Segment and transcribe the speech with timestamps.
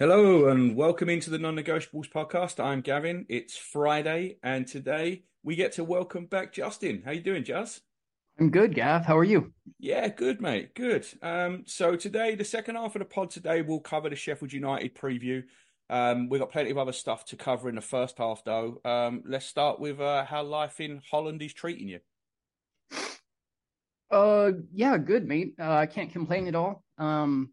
[0.00, 2.62] Hello and welcome into the Non-Negotiables podcast.
[2.62, 3.26] I'm Gavin.
[3.28, 7.02] It's Friday, and today we get to welcome back Justin.
[7.04, 7.80] How you doing, Juz?
[8.38, 9.04] I'm good, Gav.
[9.04, 9.52] How are you?
[9.80, 10.76] Yeah, good, mate.
[10.76, 11.04] Good.
[11.20, 14.94] Um, so today, the second half of the pod today, we'll cover the Sheffield United
[14.94, 15.42] preview.
[15.90, 18.80] Um, we've got plenty of other stuff to cover in the first half, though.
[18.84, 21.98] Um, let's start with uh, how life in Holland is treating you.
[24.12, 25.54] Uh, yeah, good, mate.
[25.58, 26.84] Uh, I can't complain at all.
[26.98, 27.50] Um,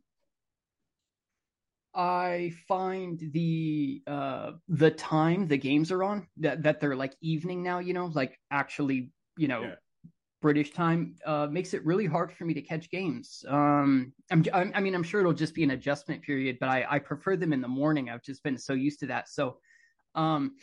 [1.95, 7.63] I find the uh the time the games are on that that they're like evening
[7.63, 9.75] now, you know, like actually, you know, yeah.
[10.41, 13.43] British time uh makes it really hard for me to catch games.
[13.47, 16.85] Um I'm, I'm, i mean I'm sure it'll just be an adjustment period, but I
[16.89, 18.09] I prefer them in the morning.
[18.09, 19.29] I've just been so used to that.
[19.29, 19.57] So
[20.15, 20.57] um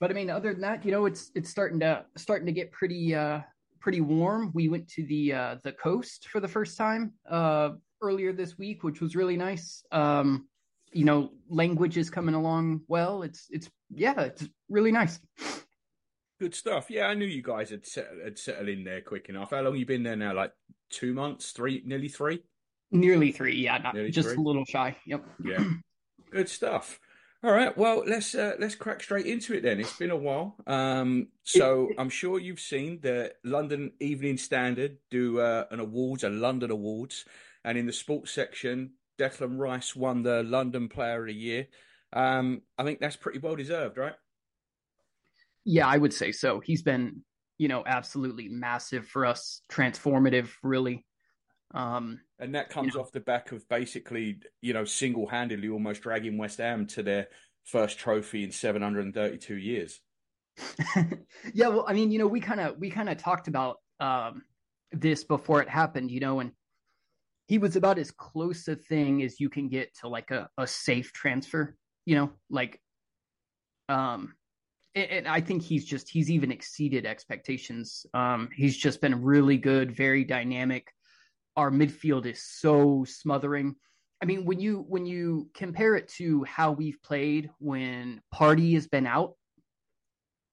[0.00, 2.72] but I mean other than that, you know, it's it's starting to starting to get
[2.72, 3.40] pretty uh
[3.78, 4.50] pretty warm.
[4.54, 7.70] We went to the uh the coast for the first time uh
[8.00, 9.84] earlier this week, which was really nice.
[9.92, 10.48] Um
[10.92, 13.22] you know, language is coming along well.
[13.22, 15.18] It's it's yeah, it's really nice.
[16.40, 16.90] Good stuff.
[16.90, 19.50] Yeah, I knew you guys had settled, had settled in there quick enough.
[19.50, 20.34] How long you been there now?
[20.34, 20.52] Like
[20.90, 22.42] two months, three, nearly three.
[22.90, 23.56] Nearly three.
[23.56, 24.38] Yeah, not nearly just three.
[24.38, 24.96] a little shy.
[25.06, 25.24] Yep.
[25.44, 25.64] Yeah.
[26.30, 26.98] Good stuff.
[27.44, 27.76] All right.
[27.76, 29.80] Well, let's uh, let's crack straight into it then.
[29.80, 30.56] It's been a while.
[30.66, 36.28] Um, so I'm sure you've seen the London Evening Standard do uh, an awards, a
[36.28, 37.24] London Awards,
[37.64, 41.66] and in the sports section, Declan Rice won the London Player of the Year.
[42.12, 44.14] Um, I think that's pretty well deserved, right?
[45.64, 46.60] Yeah, I would say so.
[46.60, 47.22] He's been,
[47.58, 51.04] you know, absolutely massive for us, transformative, really.
[51.74, 55.68] Um, and that comes you know, off the back of basically, you know, single handedly
[55.68, 57.28] almost dragging West Ham to their
[57.64, 60.00] first trophy in 732 years.
[61.54, 64.42] yeah, well, I mean, you know, we kind of we kind of talked about um,
[64.90, 66.52] this before it happened, you know, and
[67.52, 70.66] he was about as close a thing as you can get to like a, a
[70.66, 71.76] safe transfer,
[72.06, 72.80] you know, like
[73.90, 74.32] um
[74.94, 78.06] and, and I think he's just he's even exceeded expectations.
[78.14, 80.90] Um he's just been really good, very dynamic.
[81.54, 83.74] Our midfield is so smothering.
[84.22, 88.86] I mean, when you when you compare it to how we've played when Partey has
[88.86, 89.34] been out,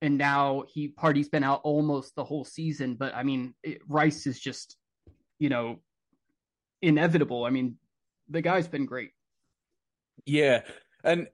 [0.01, 2.95] and now he Partey's been out almost the whole season.
[2.95, 4.75] But I mean, it, Rice is just,
[5.39, 5.79] you know,
[6.81, 7.45] inevitable.
[7.45, 7.75] I mean,
[8.29, 9.12] the guy's been great.
[10.25, 10.62] Yeah.
[11.03, 11.28] And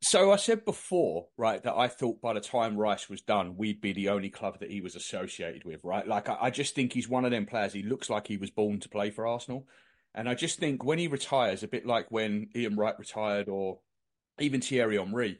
[0.00, 3.80] so I said before, right, that I thought by the time Rice was done, we'd
[3.80, 6.06] be the only club that he was associated with, right?
[6.06, 7.72] Like, I, I just think he's one of them players.
[7.72, 9.66] He looks like he was born to play for Arsenal.
[10.14, 13.78] And I just think when he retires, a bit like when Ian Wright retired or
[14.38, 15.38] even Thierry Henry,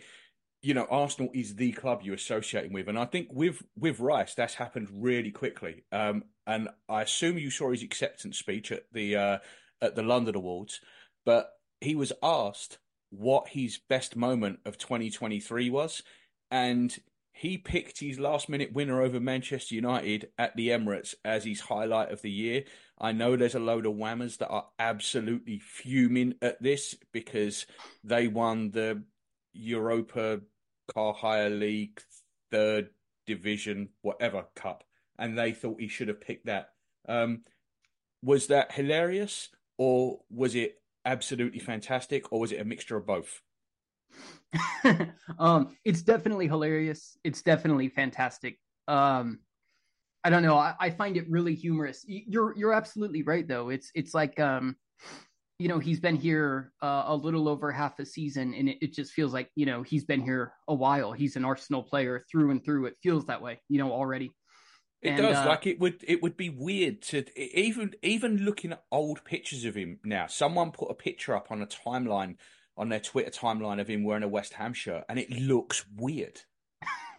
[0.64, 2.88] you know, Arsenal is the club you're associating with.
[2.88, 5.84] And I think with with Rice, that's happened really quickly.
[5.92, 9.38] Um, and I assume you saw his acceptance speech at the uh,
[9.82, 10.80] at the London Awards,
[11.26, 11.50] but
[11.82, 12.78] he was asked
[13.10, 16.02] what his best moment of 2023 was,
[16.50, 16.96] and
[17.32, 22.10] he picked his last minute winner over Manchester United at the Emirates as his highlight
[22.10, 22.64] of the year.
[22.98, 27.66] I know there's a load of whammers that are absolutely fuming at this because
[28.02, 29.02] they won the
[29.52, 30.40] Europa
[30.92, 32.00] Car Hire League
[32.50, 32.90] third
[33.26, 34.84] division, whatever cup
[35.18, 36.70] and they thought he should have picked that.
[37.08, 37.42] Um,
[38.22, 43.42] was that hilarious, or was it absolutely fantastic, or was it a mixture of both?
[45.38, 47.18] um, it's definitely hilarious.
[47.24, 48.58] It's definitely fantastic.
[48.88, 49.40] Um,
[50.22, 50.56] I don't know.
[50.56, 52.04] I, I, find it really humorous.
[52.06, 53.68] You're you're absolutely right, though.
[53.68, 54.76] It's it's like um,
[55.58, 58.92] you know, he's been here uh, a little over half a season, and it, it,
[58.92, 61.12] just feels like you know he's been here a while.
[61.12, 62.86] He's an Arsenal player through and through.
[62.86, 64.32] It feels that way, you know, already.
[65.00, 65.36] It and, does.
[65.36, 66.02] Uh, like it would.
[66.06, 70.26] It would be weird to even even looking at old pictures of him now.
[70.26, 72.36] Someone put a picture up on a timeline
[72.76, 76.40] on their Twitter timeline of him wearing a West Ham shirt, and it looks weird.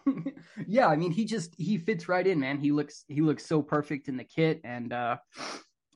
[0.66, 2.58] yeah, I mean, he just he fits right in, man.
[2.58, 5.16] He looks he looks so perfect in the kit, and uh,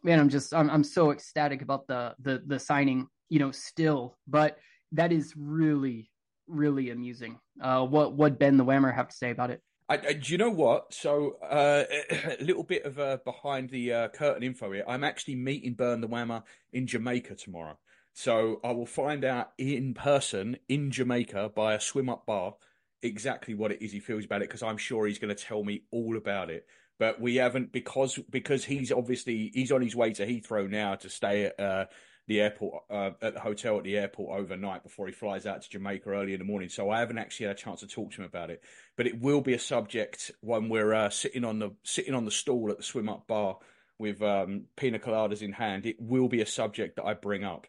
[0.02, 3.08] man, I'm just I'm I'm so ecstatic about the the the signing.
[3.28, 4.58] You know, still, but
[4.92, 6.10] that is really
[6.46, 7.38] really amusing.
[7.62, 9.62] Uh, what what Ben the Whammer have to say about it?
[9.88, 10.94] I, I, do you know what?
[10.94, 11.82] So, uh,
[12.40, 14.84] a little bit of uh, behind the uh, curtain info here.
[14.86, 17.76] I'm actually meeting Burn the Whammer in Jamaica tomorrow.
[18.12, 22.54] So, I will find out in person in Jamaica by a swim up bar
[23.02, 25.64] exactly what it is he feels about it because I'm sure he's going to tell
[25.64, 26.66] me all about it.
[27.00, 31.08] But we haven't because because he's obviously he's on his way to Heathrow now to
[31.08, 31.86] stay at uh,
[32.28, 35.70] the airport uh, at the hotel at the airport overnight before he flies out to
[35.70, 36.68] Jamaica early in the morning.
[36.68, 38.62] So I haven't actually had a chance to talk to him about it.
[38.98, 42.30] But it will be a subject when we're uh, sitting on the sitting on the
[42.30, 43.56] stool at the swim up bar
[43.98, 45.86] with um, pina coladas in hand.
[45.86, 47.66] It will be a subject that I bring up.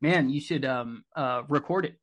[0.00, 2.00] Man, you should um, uh, record it.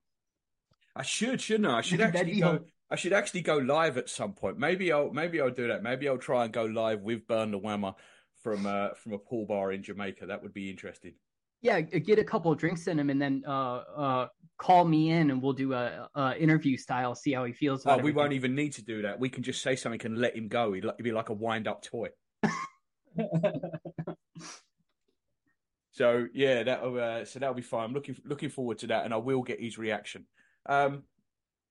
[0.96, 1.80] I should, shouldn't I?
[1.80, 2.60] I should actually go.
[2.90, 4.58] I should actually go live at some point.
[4.58, 5.82] Maybe I'll maybe I'll do that.
[5.82, 7.96] Maybe I'll try and go live with Burn the Whammer
[8.44, 10.28] from uh, from a pool bar in Jamaica.
[10.28, 11.14] That would be interesting.
[11.62, 14.28] Yeah, get a couple of drinks in him, and then uh, uh,
[14.60, 17.16] call me in, and we'll do a, a, interview style.
[17.16, 17.88] See how he feels.
[17.88, 18.16] oh, we everything.
[18.16, 19.20] won't even need to do that.
[19.20, 20.74] We can just say something and let him go.
[20.74, 22.10] He'd, be like a wind up toy.
[25.92, 27.86] so yeah, that uh, so that'll be fine.
[27.86, 30.28] I'm looking looking forward to that, and I will get his reaction.
[30.68, 31.02] Um,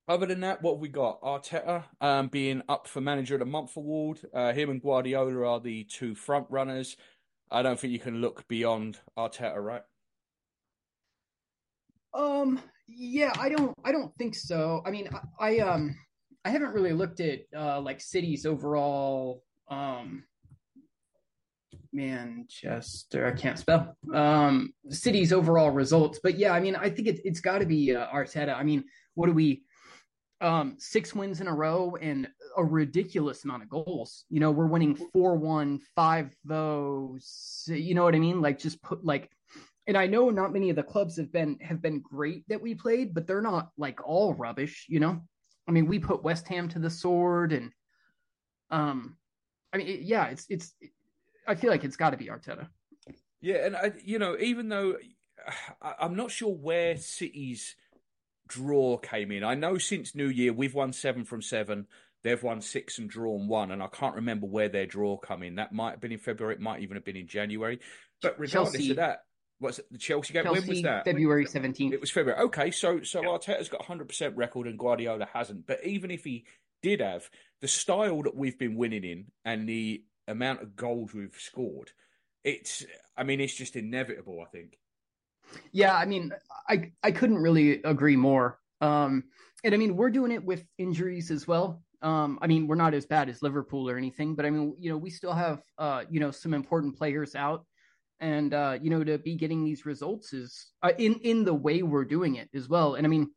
[0.08, 1.20] other than that, what have we got?
[1.22, 4.20] Arteta um, being up for Manager of the Month award.
[4.32, 6.96] Uh, him and Guardiola are the two front runners.
[7.50, 9.82] I don't think you can look beyond Arteta, right?
[12.12, 12.60] Um.
[12.86, 13.74] Yeah, I don't.
[13.84, 14.82] I don't think so.
[14.84, 15.08] I mean,
[15.40, 15.96] I, I um,
[16.44, 20.24] I haven't really looked at uh like City's overall um
[21.94, 23.26] Manchester.
[23.26, 23.96] I can't spell.
[24.12, 27.94] Um, City's overall results, but yeah, I mean, I think it, it's got to be
[27.94, 28.54] uh, Arteta.
[28.54, 28.84] I mean,
[29.14, 29.62] what do we?
[30.40, 34.24] Um, six wins in a row and a ridiculous amount of goals.
[34.28, 37.64] You know, we're winning four one, five those.
[37.66, 38.42] You know what I mean?
[38.42, 39.30] Like just put like,
[39.86, 42.74] and I know not many of the clubs have been have been great that we
[42.74, 44.86] played, but they're not like all rubbish.
[44.88, 45.22] You know,
[45.68, 47.70] I mean, we put West Ham to the sword, and
[48.70, 49.16] um,
[49.72, 50.74] I mean, it, yeah, it's it's
[51.46, 52.68] I feel like it's got to be Arteta.
[53.40, 54.96] Yeah, and I, you know, even though
[55.82, 57.76] I, I'm not sure where City's
[58.48, 59.44] draw came in.
[59.44, 61.86] I know since New Year we've won seven from seven.
[62.22, 65.56] They've won six and drawn one, and I can't remember where their draw come in.
[65.56, 66.54] That might have been in February.
[66.54, 67.80] It might even have been in January.
[68.22, 68.90] But regardless Chelsea.
[68.92, 69.24] of that,
[69.58, 70.44] what's it, the Chelsea game?
[70.44, 71.04] Chelsea, when was that?
[71.04, 71.92] February seventeenth.
[71.92, 72.40] It was February.
[72.44, 73.28] Okay, so so yeah.
[73.28, 75.66] Arteta's got hundred percent record and Guardiola hasn't.
[75.66, 76.46] But even if he
[76.82, 77.28] did have
[77.60, 81.92] the style that we've been winning in and the amount of goals we've scored,
[82.42, 82.86] it's
[83.16, 84.40] I mean it's just inevitable.
[84.40, 84.78] I think.
[85.72, 86.32] Yeah, I mean,
[86.68, 88.58] I I couldn't really agree more.
[88.80, 89.24] Um,
[89.64, 91.82] and I mean, we're doing it with injuries as well.
[92.02, 94.90] Um, I mean, we're not as bad as Liverpool or anything, but I mean, you
[94.90, 97.64] know, we still have uh, you know, some important players out,
[98.20, 101.82] and uh, you know, to be getting these results is uh, in in the way
[101.82, 102.94] we're doing it as well.
[102.94, 103.30] And I mean,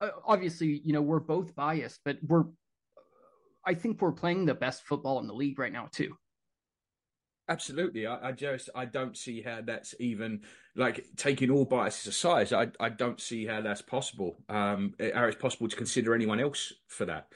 [0.00, 2.44] uh, obviously, you know, we're both biased, but we're
[3.64, 6.16] I think we're playing the best football in the league right now too.
[7.48, 10.40] Absolutely, I, I, just I don't see how that's even
[10.74, 12.52] like taking all biases aside.
[12.52, 14.36] I I don't see how that's possible.
[14.48, 17.28] Um, how it's possible to consider anyone else for that.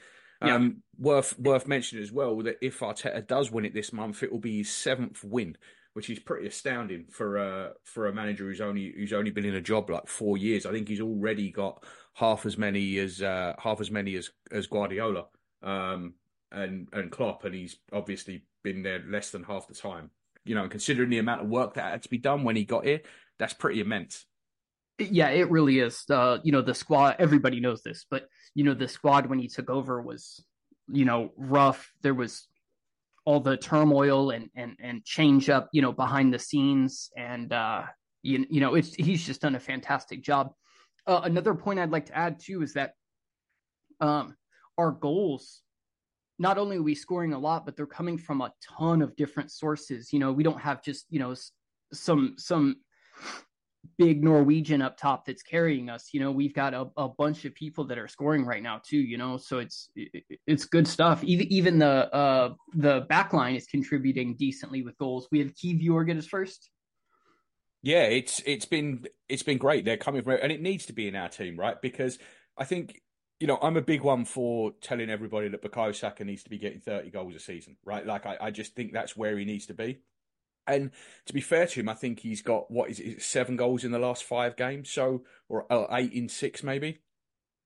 [0.43, 0.55] Yeah.
[0.55, 4.31] Um, worth worth mentioning as well that if Arteta does win it this month, it
[4.31, 5.55] will be his seventh win,
[5.93, 9.55] which is pretty astounding for a for a manager who's only who's only been in
[9.55, 10.65] a job like four years.
[10.65, 11.85] I think he's already got
[12.15, 15.27] half as many as uh, half as many as as Guardiola.
[15.63, 16.15] Um,
[16.51, 20.11] and and Klopp, and he's obviously been there less than half the time.
[20.43, 22.85] You know, considering the amount of work that had to be done when he got
[22.85, 23.01] here,
[23.37, 24.25] that's pretty immense.
[24.97, 26.03] Yeah, it really is.
[26.09, 27.15] Uh, you know, the squad.
[27.19, 30.43] Everybody knows this, but you know, the squad when he took over was,
[30.87, 31.91] you know, rough.
[32.01, 32.47] There was
[33.25, 37.83] all the turmoil and and and change up, you know, behind the scenes, and uh,
[38.23, 40.53] you you know, it's he's just done a fantastic job.
[41.07, 42.93] Uh, another point I'd like to add too is that
[43.99, 44.35] um,
[44.77, 45.61] our goals
[46.41, 49.51] not only are we scoring a lot, but they're coming from a ton of different
[49.51, 50.11] sources.
[50.11, 51.35] You know, we don't have just you know
[51.93, 52.77] some some
[53.97, 56.09] big Norwegian up top that's carrying us.
[56.13, 58.97] You know, we've got a, a bunch of people that are scoring right now too.
[58.97, 59.91] You know, so it's
[60.47, 61.23] it's good stuff.
[61.23, 65.27] Even even the uh the back line is contributing decently with goals.
[65.31, 66.71] We have Kiwior get his first.
[67.83, 69.85] Yeah, it's it's been it's been great.
[69.85, 71.79] They're coming from and it needs to be in our team, right?
[71.79, 72.17] Because
[72.57, 72.99] I think
[73.41, 76.59] you know, I'm a big one for telling everybody that Bukayo Saka needs to be
[76.59, 78.05] getting 30 goals a season, right?
[78.05, 79.97] Like, I, I just think that's where he needs to be.
[80.67, 80.91] And
[81.25, 83.91] to be fair to him, I think he's got what is it, seven goals in
[83.91, 86.99] the last five games, so or, or eight in six maybe.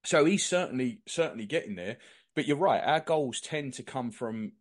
[0.06, 1.98] So he's certainly certainly getting there.
[2.36, 4.54] But you're right, our goals tend to come from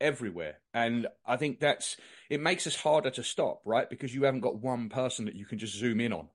[0.00, 1.96] everywhere, and I think that's
[2.30, 3.90] it makes us harder to stop, right?
[3.90, 6.28] Because you haven't got one person that you can just zoom in on.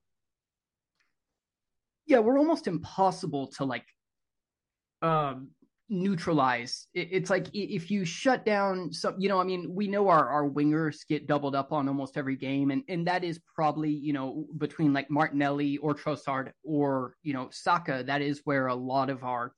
[2.05, 3.85] Yeah, we're almost impossible to like
[5.01, 5.49] um,
[5.89, 6.87] neutralize.
[6.93, 10.27] It, it's like if you shut down some, you know, I mean, we know our,
[10.27, 14.13] our wingers get doubled up on almost every game, and, and that is probably, you
[14.13, 19.09] know, between like Martinelli or Trossard or, you know, Saka, that is where a lot
[19.09, 19.53] of our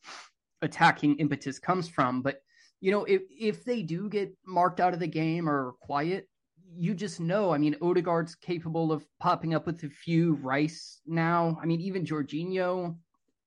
[0.62, 2.22] attacking impetus comes from.
[2.22, 2.40] But
[2.80, 6.28] you know, if if they do get marked out of the game or quiet,
[6.76, 7.52] you just know.
[7.52, 10.36] I mean, Odegaard's capable of popping up with a few.
[10.36, 11.58] Rice now.
[11.62, 12.96] I mean, even Jorginho.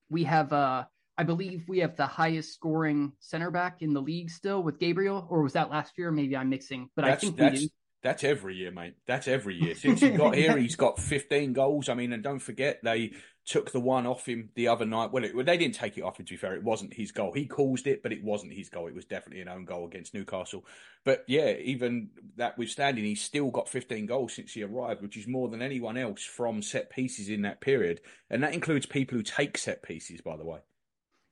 [0.09, 0.85] We have, uh,
[1.21, 5.27] I believe, we have the highest scoring center back in the league still with Gabriel,
[5.29, 6.11] or was that last year?
[6.11, 7.73] Maybe I'm mixing, but that's, I think that's, we do.
[8.03, 8.95] That's every year, mate.
[9.07, 9.75] That's every year.
[9.77, 11.91] Since he got here, he's got 15 goals.
[11.91, 13.13] I mean, and don't forget, they
[13.45, 15.13] took the one off him the other night.
[15.13, 16.55] Well, it, well, they didn't take it off him, to be fair.
[16.55, 17.35] It wasn't his goal.
[17.35, 18.87] He caused it, but it wasn't his goal.
[18.87, 20.65] It was definitely an own goal against Newcastle.
[21.05, 25.27] But yeah, even that withstanding, he's still got 15 goals since he arrived, which is
[25.27, 28.01] more than anyone else from set pieces in that period.
[28.31, 30.61] And that includes people who take set pieces, by the way.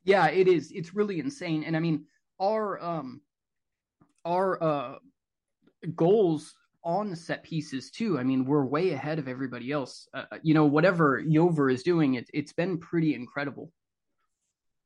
[0.09, 0.73] Yeah, it is.
[0.73, 1.65] It's really insane.
[1.65, 2.07] And I mean,
[2.41, 3.21] our, um,
[4.25, 4.95] our, uh,
[5.95, 8.19] goals on set pieces too.
[8.19, 10.09] I mean, we're way ahead of everybody else.
[10.15, 13.71] Uh, you know, whatever Jover is doing, it, it's been pretty incredible.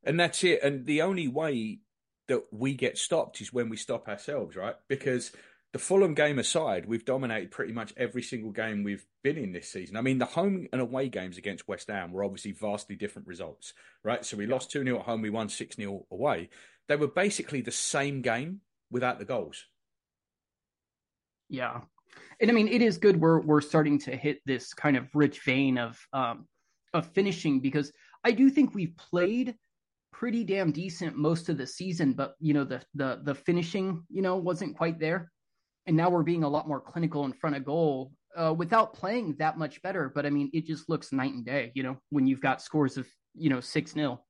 [0.02, 0.61] And that's it.
[0.64, 1.79] And the only way
[2.26, 4.75] that we get stopped is when we stop ourselves, right?
[4.88, 5.31] Because
[5.73, 9.71] the Fulham game aside, we've dominated pretty much every single game we've been in this
[9.71, 9.97] season.
[9.97, 13.73] I mean, the home and away games against West Ham were obviously vastly different results,
[14.05, 14.25] right?
[14.25, 16.50] So we lost 2 0 at home, we won 6 0 away.
[16.88, 18.61] They were basically the same game
[18.91, 19.64] without the goals.
[21.49, 21.81] Yeah.
[22.41, 25.41] And I mean, it is good we're we're starting to hit this kind of rich
[25.45, 26.47] vein of um
[26.93, 27.91] of finishing because
[28.25, 29.55] I do think we've played
[30.12, 34.21] pretty damn decent most of the season, but you know, the the the finishing, you
[34.21, 35.33] know, wasn't quite there.
[35.87, 39.37] And now we're being a lot more clinical in front of goal uh, without playing
[39.39, 40.11] that much better.
[40.15, 42.97] But I mean, it just looks night and day, you know, when you've got scores
[42.97, 44.21] of, you know, 6 0.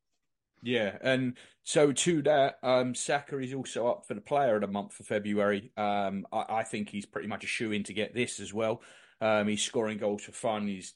[0.63, 4.69] Yeah, and so to that, um, Saka is also up for the Player of the
[4.69, 5.73] Month for February.
[5.77, 8.81] Um, I, I, think he's pretty much a shoe in to get this as well.
[9.21, 10.69] Um, he's scoring goals for fun.
[10.69, 10.95] He's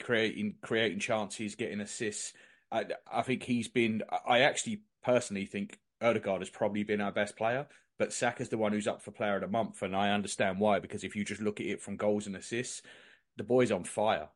[0.00, 2.32] creating creating chances, getting assists.
[2.70, 4.02] I, I think he's been.
[4.26, 7.66] I actually personally think Odegaard has probably been our best player,
[7.98, 10.78] but Saka's the one who's up for Player of the Month, and I understand why.
[10.78, 12.82] Because if you just look at it from goals and assists,
[13.36, 14.28] the boy's on fire.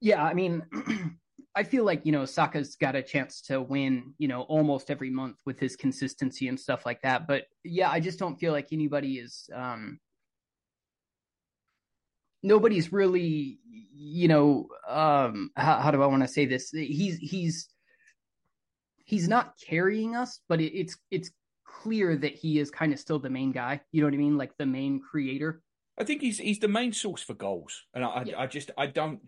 [0.00, 0.62] Yeah, I mean.
[1.56, 5.08] I feel like you know Saka's got a chance to win, you know, almost every
[5.08, 7.26] month with his consistency and stuff like that.
[7.26, 9.48] But yeah, I just don't feel like anybody is.
[9.54, 9.98] um
[12.42, 16.70] Nobody's really, you know, um how, how do I want to say this?
[16.70, 17.68] He's he's
[19.06, 21.30] he's not carrying us, but it, it's it's
[21.82, 23.80] clear that he is kind of still the main guy.
[23.92, 24.36] You know what I mean?
[24.36, 25.62] Like the main creator.
[25.98, 28.40] I think he's he's the main source for goals, and I yeah.
[28.40, 29.20] I just I don't.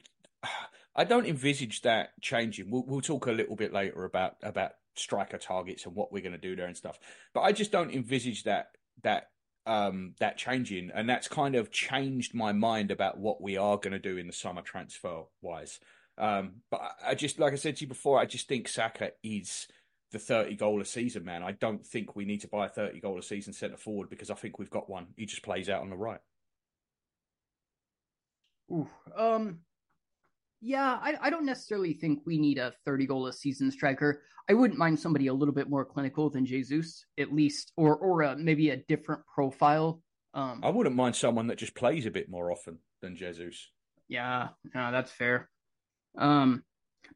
[0.97, 2.73] I don't envisage that changing.
[2.73, 6.33] We'll, we'll talk a little bit later about about striker targets and what we're going
[6.33, 6.99] to do there and stuff.
[7.33, 8.71] But I just don't envisage that
[9.05, 9.31] that
[9.67, 13.93] um, that changing, and that's kind of changed my mind about what we are going
[13.93, 15.79] to do in the summer transfer wise.
[16.17, 19.69] Um, but I just, like I said to you before, I just think Saka is
[20.13, 21.43] the 30 goal a season man.
[21.43, 24.31] I don't think we need to buy a 30 goal a season centre forward because
[24.31, 25.09] I think we've got one.
[25.17, 26.21] He just plays out on the right.
[28.71, 29.61] Ooh, um,
[30.61, 34.23] yeah, I, I don't necessarily think we need a 30 goal a season striker.
[34.51, 38.23] I wouldn't mind somebody a little bit more clinical than Jesus, at least, or or
[38.23, 40.03] a, maybe a different profile.
[40.35, 43.69] Um, I wouldn't mind someone that just plays a bit more often than Jesus.
[44.09, 45.51] Yeah, no, that's fair.
[46.17, 46.65] Um,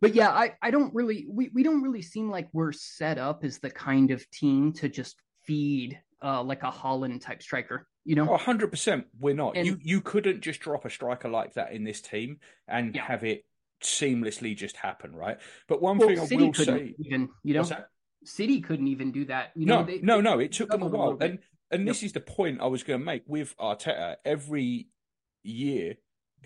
[0.01, 3.45] but yeah, I, I don't really we, we don't really seem like we're set up
[3.45, 7.87] as the kind of team to just feed uh, like a Haaland type striker.
[8.05, 9.57] You know, hundred percent, we're not.
[9.57, 13.03] And, you you couldn't just drop a striker like that in this team and yeah.
[13.03, 13.45] have it
[13.83, 15.39] seamlessly just happen, right?
[15.69, 17.65] But one well, thing I City will say, even you know,
[18.25, 19.51] City couldn't even do that.
[19.55, 20.39] You no, know, they, no, they, no.
[20.41, 21.39] It took them a while, and
[21.71, 24.17] and this is the point I was going to make with Arteta.
[24.25, 24.89] Every
[25.45, 25.95] year,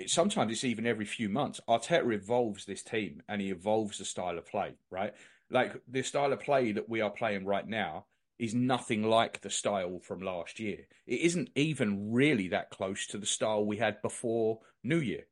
[0.07, 1.61] sometimes it's even every few months.
[1.69, 5.15] Arteta evolves this team, and he evolves the style of play, right?
[5.51, 8.07] Like the style of play that we are playing right now
[8.39, 10.87] is nothing like the style from last year.
[11.07, 15.25] It isn't even really that close to the style we had before New Year.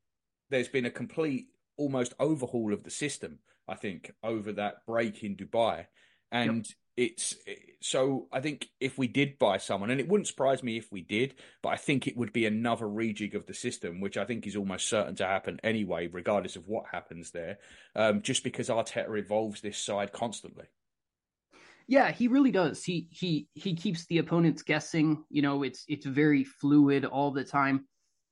[0.49, 5.35] There's been a complete, almost overhaul of the system, I think, over that break in
[5.35, 5.85] Dubai.
[6.31, 6.75] And yep.
[6.97, 7.35] It's
[7.81, 11.01] so I think if we did buy someone, and it wouldn't surprise me if we
[11.01, 14.47] did, but I think it would be another rejig of the system, which I think
[14.47, 17.57] is almost certain to happen anyway, regardless of what happens there,
[17.95, 20.65] um, just because Arteta evolves this side constantly.
[21.87, 22.83] Yeah, he really does.
[22.83, 25.23] He he he keeps the opponents guessing.
[25.29, 27.85] You know, it's it's very fluid all the time.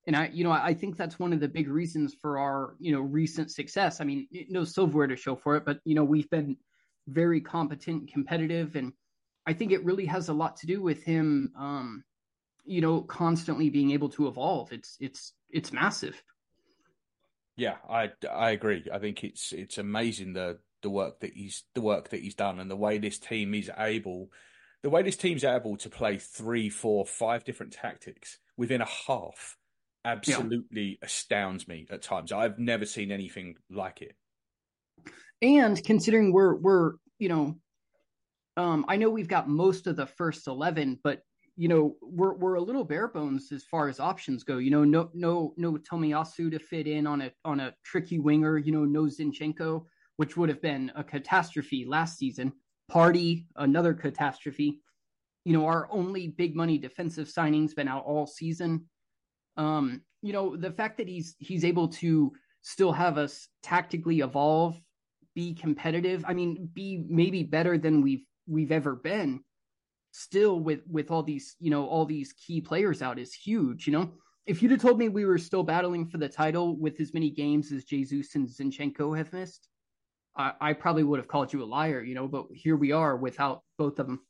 [0.05, 2.91] And I, you know, I think that's one of the big reasons for our, you
[2.91, 4.01] know, recent success.
[4.01, 6.57] I mean, no silverware to show for it, but you know, we've been
[7.07, 8.93] very competent and competitive, and
[9.45, 12.03] I think it really has a lot to do with him, um,
[12.65, 14.71] you know, constantly being able to evolve.
[14.71, 16.21] It's it's it's massive.
[17.55, 18.87] Yeah, I I agree.
[18.91, 22.59] I think it's it's amazing the the work that he's the work that he's done
[22.59, 24.29] and the way this team is able
[24.83, 29.57] the way this team's able to play three, four, five different tactics within a half
[30.05, 31.05] absolutely yeah.
[31.05, 32.31] astounds me at times.
[32.31, 34.15] I've never seen anything like it.
[35.41, 37.55] And considering we're we're you know,
[38.57, 41.21] um, I know we've got most of the first eleven, but
[41.55, 44.57] you know we're we're a little bare bones as far as options go.
[44.57, 48.57] You know, no no no Tomiyasu to fit in on a on a tricky winger.
[48.57, 49.85] You know, no Zinchenko,
[50.17, 52.53] which would have been a catastrophe last season.
[52.91, 54.79] Partey another catastrophe.
[55.45, 58.85] You know, our only big money defensive signings been out all season.
[59.57, 62.31] Um, you know, the fact that he's he's able to
[62.63, 64.79] still have us tactically evolve,
[65.35, 66.25] be competitive.
[66.27, 69.41] I mean, be maybe better than we've we've ever been
[70.13, 73.93] still with with all these you know all these key players out is huge you
[73.93, 74.11] know
[74.45, 77.31] if you'd have told me we were still battling for the title with as many
[77.31, 79.69] games as jesus and zinchenko have missed
[80.37, 83.17] I, I probably would have called you a liar you know but here we are
[83.17, 84.21] without both of them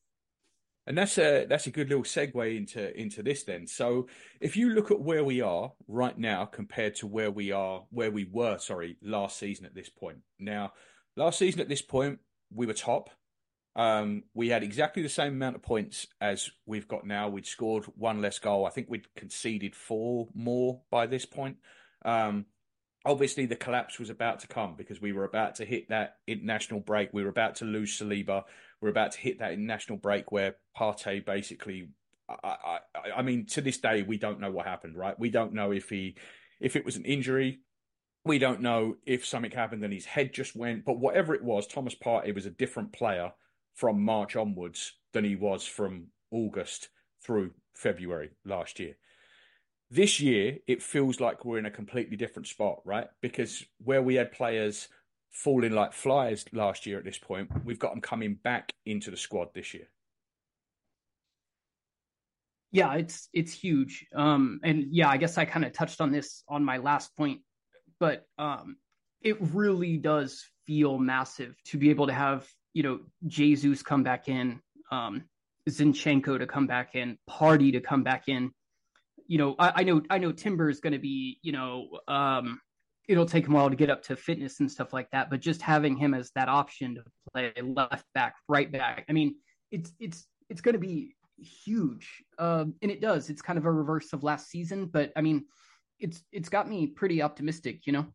[0.86, 4.08] and that's a that's a good little segue into into this then so
[4.42, 8.12] if you look at where we are right now compared to where we are where
[8.12, 10.72] we were sorry last season at this point now
[11.16, 12.20] last season at this point
[12.54, 13.10] we were top
[13.76, 17.30] um, we had exactly the same amount of points as we've got now.
[17.30, 18.66] We'd scored one less goal.
[18.66, 21.58] I think we'd conceded four more by this point.
[22.06, 22.46] Um,
[23.06, 26.80] obviously, the collapse was about to come because we were about to hit that international
[26.80, 27.10] break.
[27.14, 28.44] We were about to lose Saliba.
[28.82, 31.90] We are about to hit that international break where Partey basically.
[32.30, 32.56] I,
[32.96, 34.98] I, I mean, to this day, we don't know what happened.
[34.98, 35.20] Right?
[35.20, 36.16] We don't know if he,
[36.60, 37.60] if it was an injury.
[38.26, 40.86] We don't know if something happened and his head just went.
[40.86, 43.34] But whatever it was, Thomas Partey was a different player
[43.74, 46.90] from March onwards than he was from August
[47.24, 48.96] through February last year.
[49.94, 53.08] This year, it feels like we're in a completely different spot, right?
[53.22, 54.88] Because where we had players
[55.32, 59.18] falling like flies last year at this point, we've got them coming back into the
[59.18, 59.88] squad this year.
[62.72, 64.08] Yeah, it's it's huge.
[64.16, 67.42] Um, and yeah, I guess I kind of touched on this on my last point,
[68.00, 68.78] but um,
[69.22, 74.28] it really does feel massive to be able to have you know, Jesus come back
[74.28, 74.60] in,
[74.92, 75.24] um,
[75.70, 78.52] Zinchenko to come back in, Partey to come back in.
[79.34, 82.62] You know, I, I know I know Timber is going to be, you know, um,
[83.10, 85.32] it'll take him a while to get up to fitness and stuff like that.
[85.32, 89.34] But just having him as that option to play left back, right back, I mean,
[89.72, 91.16] it's it's it's going to be
[91.66, 93.32] huge, um, and it does.
[93.32, 95.46] It's kind of a reverse of last season, but I mean,
[96.00, 98.06] it's it's got me pretty optimistic, you know.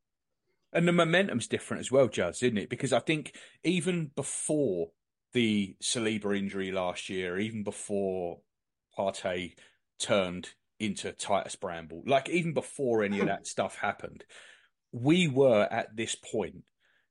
[0.73, 2.71] And the momentum's different as well, Jazz, isn't it?
[2.71, 4.91] Because I think even before
[5.33, 8.39] the Saliba injury last year, even before
[8.97, 9.55] Partey
[9.99, 14.25] turned into Titus Bramble, like even before any of that stuff happened,
[14.93, 16.63] we were at this point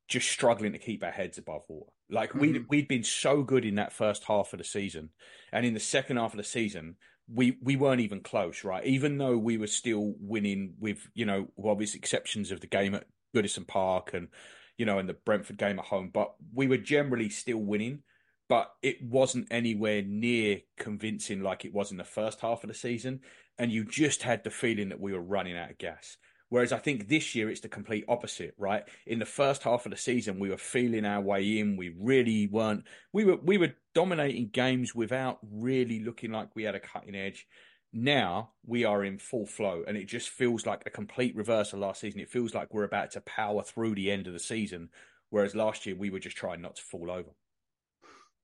[0.08, 1.92] just struggling to keep our heads above water.
[2.10, 2.66] Like we mm.
[2.70, 5.10] we'd been so good in that first half of the season,
[5.52, 6.96] and in the second half of the season,
[7.32, 8.86] we we weren't even close, right?
[8.86, 13.06] Even though we were still winning with you know obvious exceptions of the game at
[13.36, 14.30] Goodison Park and
[14.78, 18.04] you know in the Brentford game at home, but we were generally still winning.
[18.50, 22.74] But it wasn't anywhere near convincing like it was in the first half of the
[22.74, 23.20] season,
[23.60, 26.18] and you just had the feeling that we were running out of gas.
[26.50, 28.84] Whereas I think this year it's the complete opposite, right?
[29.06, 31.76] In the first half of the season, we were feeling our way in.
[31.76, 32.86] We really weren't.
[33.12, 37.48] We were we were dominating games without really looking like we had a cutting edge.
[37.92, 42.02] Now we are in full flow, and it just feels like a complete reversal last
[42.02, 42.22] season.
[42.22, 44.90] It feels like we're about to power through the end of the season,
[45.30, 47.32] whereas last year we were just trying not to fall over.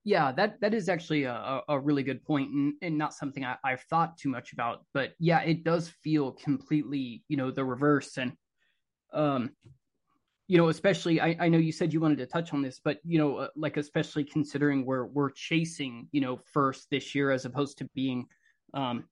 [0.05, 3.55] Yeah, that that is actually a, a really good point, and, and not something I,
[3.63, 4.85] I've thought too much about.
[4.93, 8.33] But yeah, it does feel completely, you know, the reverse, and
[9.13, 9.51] um,
[10.47, 12.99] you know, especially I, I know you said you wanted to touch on this, but
[13.05, 17.45] you know, uh, like especially considering we're we're chasing, you know, first this year as
[17.45, 18.25] opposed to being
[18.73, 19.05] um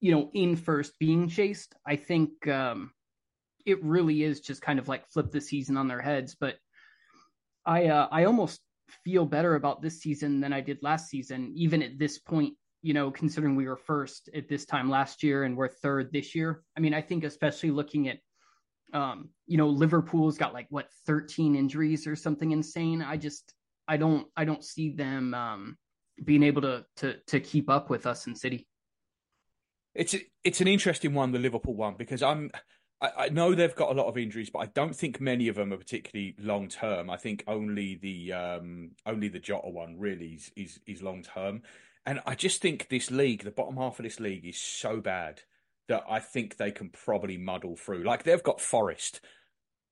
[0.00, 1.74] you know, in first being chased.
[1.86, 2.92] I think um,
[3.66, 6.36] it really is just kind of like flip the season on their heads.
[6.38, 6.56] But
[7.66, 8.60] I uh, I almost
[9.04, 12.54] feel better about this season than I did last season, even at this point.
[12.80, 16.32] You know, considering we were first at this time last year and we're third this
[16.34, 16.62] year.
[16.76, 18.18] I mean, I think especially looking at,
[18.94, 23.02] um, you know, Liverpool's got like what 13 injuries or something insane.
[23.02, 23.52] I just
[23.88, 25.76] I don't I don't see them um,
[26.22, 28.68] being able to to to keep up with us in City.
[29.94, 32.50] It's it's an interesting one, the Liverpool one, because I'm
[33.00, 35.56] I, I, know they've got a lot of injuries, but I don't think many of
[35.56, 37.10] them are particularly long term.
[37.10, 41.62] I think only the um, only the Jota one really is is, is long term,
[42.06, 45.42] and I just think this league, the bottom half of this league, is so bad
[45.88, 48.04] that I think they can probably muddle through.
[48.04, 49.20] Like they've got Forest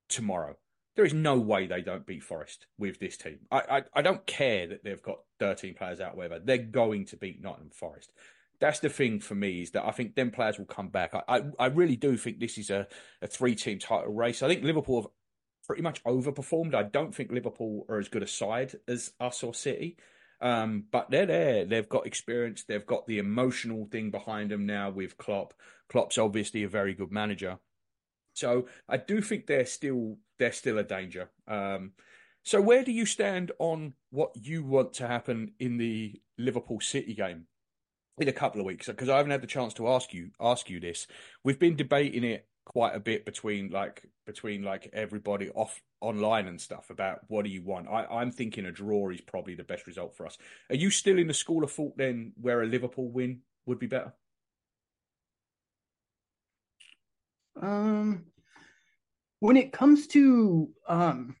[0.09, 0.57] tomorrow.
[0.95, 3.39] there is no way they don't beat Forest with this team.
[3.51, 6.39] I, I, I don't care that they've got 13 players out, whatever.
[6.39, 8.11] They're going to beat Nottingham Forest.
[8.59, 11.13] That's the thing for me is that I think them players will come back.
[11.13, 12.87] I, I, I really do think this is a,
[13.21, 14.41] a three team title race.
[14.41, 15.11] I think Liverpool have
[15.65, 16.73] pretty much overperformed.
[16.73, 19.97] I don't think Liverpool are as good a side as us or City.
[20.39, 21.65] Um, but they're there.
[21.65, 22.63] They've got experience.
[22.63, 25.53] They've got the emotional thing behind them now with Klopp.
[25.89, 27.57] Klopp's obviously a very good manager.
[28.33, 31.31] So I do think they're still they're still a danger.
[31.47, 31.93] Um,
[32.43, 37.15] so where do you stand on what you want to happen in the Liverpool City
[37.15, 37.45] game
[38.17, 38.87] in a couple of weeks?
[38.87, 41.07] Because I haven't had the chance to ask you ask you this.
[41.43, 46.59] We've been debating it quite a bit between like between like everybody off online and
[46.59, 47.87] stuff about what do you want.
[47.87, 50.37] I, I'm thinking a draw is probably the best result for us.
[50.69, 53.87] Are you still in the school of thought then where a Liverpool win would be
[53.87, 54.13] better?
[57.61, 58.25] Um,
[59.39, 61.35] when it comes to um,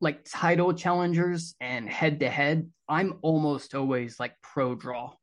[0.00, 5.14] like title challengers and head to head, I'm almost always like pro draw.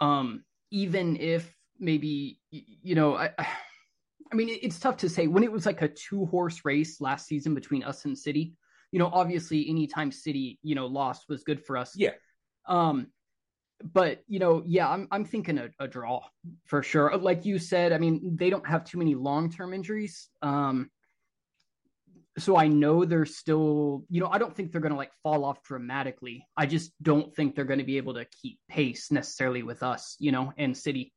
[0.00, 5.26] Um, even if maybe you know, I, I mean, it's tough to say.
[5.26, 8.54] When it was like a two horse race last season between us and City,
[8.92, 11.94] you know, obviously anytime City you know lost was good for us.
[11.96, 12.12] Yeah.
[12.66, 13.08] Um,
[13.82, 16.22] but you know, yeah, I'm I'm thinking a, a, draw
[16.66, 17.16] for sure.
[17.16, 20.28] Like you said, I mean, they don't have too many long term injuries.
[20.42, 20.90] Um,
[22.38, 25.44] so I know they're still, you know, I don't think they're going to like fall
[25.44, 26.46] off dramatically.
[26.56, 30.16] I just don't think they're going to be able to keep pace necessarily with us,
[30.18, 31.12] you know, and City.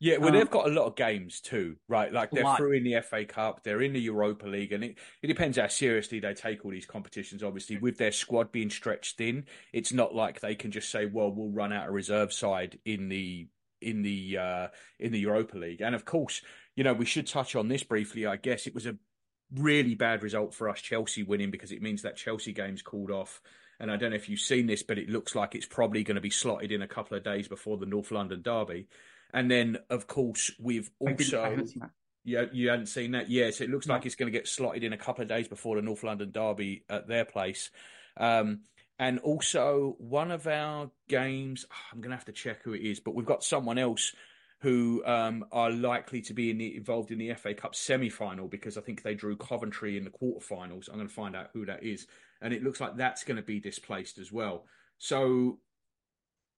[0.00, 2.12] Yeah, well, um, they've got a lot of games too, right?
[2.12, 5.26] Like they're through in the FA Cup, they're in the Europa League, and it, it
[5.26, 7.42] depends how seriously they take all these competitions.
[7.42, 11.32] Obviously, with their squad being stretched thin, it's not like they can just say, "Well,
[11.32, 13.48] we'll run out a reserve side in the
[13.80, 14.68] in the uh,
[15.00, 16.42] in the Europa League." And of course,
[16.76, 18.26] you know, we should touch on this briefly.
[18.26, 18.96] I guess it was a
[19.52, 23.40] really bad result for us, Chelsea winning, because it means that Chelsea game's called off.
[23.80, 26.14] And I don't know if you've seen this, but it looks like it's probably going
[26.14, 28.88] to be slotted in a couple of days before the North London derby.
[29.32, 31.64] And then, of course, we've also.
[32.26, 33.28] Yeah, you hadn't seen that.
[33.28, 33.94] Yes, it looks no.
[33.94, 36.30] like it's going to get slotted in a couple of days before the North London
[36.30, 37.70] derby at their place.
[38.16, 38.60] Um,
[38.98, 43.00] and also, one of our games, I'm going to have to check who it is,
[43.00, 44.14] but we've got someone else
[44.64, 48.48] who um, are likely to be in the, involved in the FA Cup semi final
[48.48, 50.88] because I think they drew Coventry in the quarterfinals.
[50.88, 52.06] I'm going to find out who that is.
[52.40, 54.64] And it looks like that's going to be displaced as well.
[54.96, 55.58] So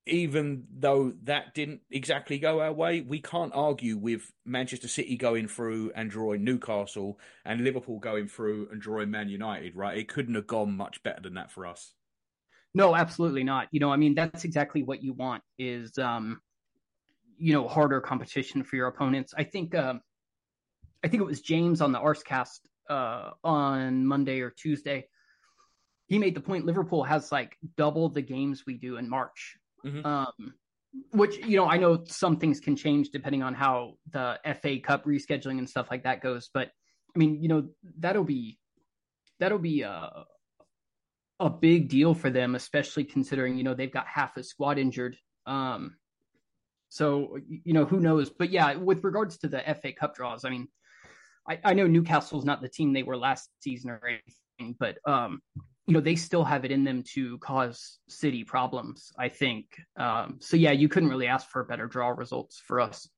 [0.07, 5.49] even though that didn't exactly go our way, we can't argue with Manchester City going
[5.49, 9.99] through and drawing Newcastle and Liverpool going through and drawing Man United, right?
[9.99, 11.93] It couldn't have gone much better than that for us.
[12.73, 13.67] No, absolutely not.
[13.73, 16.41] You know, I mean, that's exactly what you want is, um,
[17.39, 19.35] you know, harder competition for your opponents.
[19.37, 20.01] I think, um,
[21.05, 25.09] I think it was James on the Arsecast uh, on Monday or Tuesday.
[26.07, 30.07] He made the point Liverpool has like double the games we do in March Mm-hmm.
[30.07, 30.55] Um,
[31.13, 35.05] which you know, I know some things can change depending on how the FA Cup
[35.05, 36.51] rescheduling and stuff like that goes.
[36.53, 36.71] But
[37.15, 37.69] I mean, you know,
[37.99, 38.59] that'll be
[39.39, 40.25] that'll be a
[41.39, 45.17] a big deal for them, especially considering you know they've got half a squad injured.
[45.45, 45.97] Um,
[46.89, 50.51] so you know who knows, but yeah, with regards to the FA Cup draws, I
[50.51, 50.69] mean,
[51.49, 55.41] I, I know Newcastle's not the team they were last season or anything, but um,
[55.87, 59.67] you know they still have it in them to cause city problems i think.
[59.97, 63.09] Um, so yeah you couldn't really ask for better draw results for us.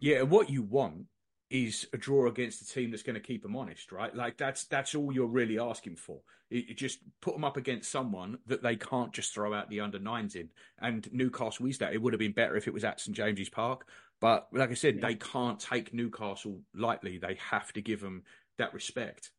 [0.00, 1.06] Yeah what you want
[1.50, 4.64] is a draw against a team that's going to keep them honest right like that's
[4.64, 6.18] that's all you're really asking for
[6.50, 9.80] it, it just put them up against someone that they can't just throw out the
[9.80, 10.48] under nines in
[10.80, 13.48] and newcastle is that it would have been better if it was at st james's
[13.48, 13.88] park
[14.20, 15.06] but like i said yeah.
[15.06, 18.22] they can't take newcastle lightly they have to give them
[18.58, 19.30] that respect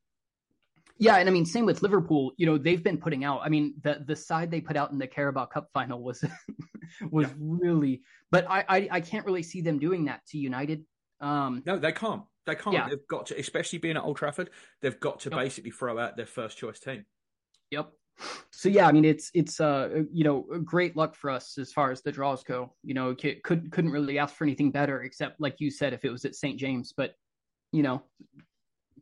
[0.99, 2.33] yeah, and I mean, same with Liverpool.
[2.37, 3.41] You know, they've been putting out.
[3.43, 6.23] I mean, the the side they put out in the Carabao Cup final was
[7.11, 7.33] was yeah.
[7.39, 10.83] really, but I, I, I can't really see them doing that to United.
[11.19, 12.23] Um, no, they can't.
[12.45, 12.73] They can't.
[12.73, 12.89] Yeah.
[12.89, 14.49] They've got to, especially being at Old Trafford.
[14.81, 15.39] They've got to yep.
[15.39, 17.05] basically throw out their first choice team.
[17.71, 17.91] Yep.
[18.51, 21.91] So yeah, I mean, it's it's uh you know great luck for us as far
[21.91, 22.73] as the draws go.
[22.83, 26.09] You know, could couldn't really ask for anything better except like you said if it
[26.09, 27.13] was at St James, but
[27.71, 28.01] you know,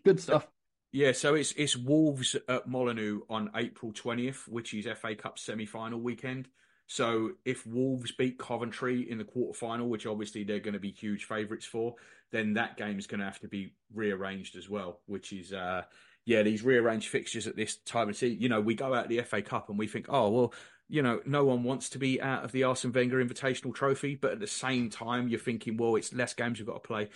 [0.04, 0.47] good stuff.
[0.91, 5.65] Yeah, so it's it's Wolves at Molineux on April twentieth, which is FA Cup semi
[5.65, 6.47] final weekend.
[6.87, 10.91] So if Wolves beat Coventry in the quarter final, which obviously they're going to be
[10.91, 11.95] huge favourites for,
[12.31, 14.99] then that game is going to have to be rearranged as well.
[15.07, 15.83] Which is, uh,
[16.25, 18.41] yeah, these rearranged fixtures at this time of season.
[18.41, 20.53] You know, we go out the FA Cup and we think, oh well,
[20.87, 24.33] you know, no one wants to be out of the Arsene Wenger Invitational Trophy, but
[24.33, 27.09] at the same time, you're thinking, well, it's less games we've got to play.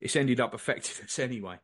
[0.00, 1.58] It's ended up affecting us anyway.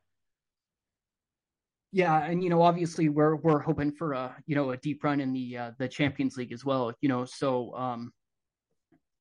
[1.93, 5.21] Yeah, and you know, obviously, we're we're hoping for a you know a deep run
[5.21, 6.93] in the uh, the Champions League as well.
[7.03, 8.13] You know, so um,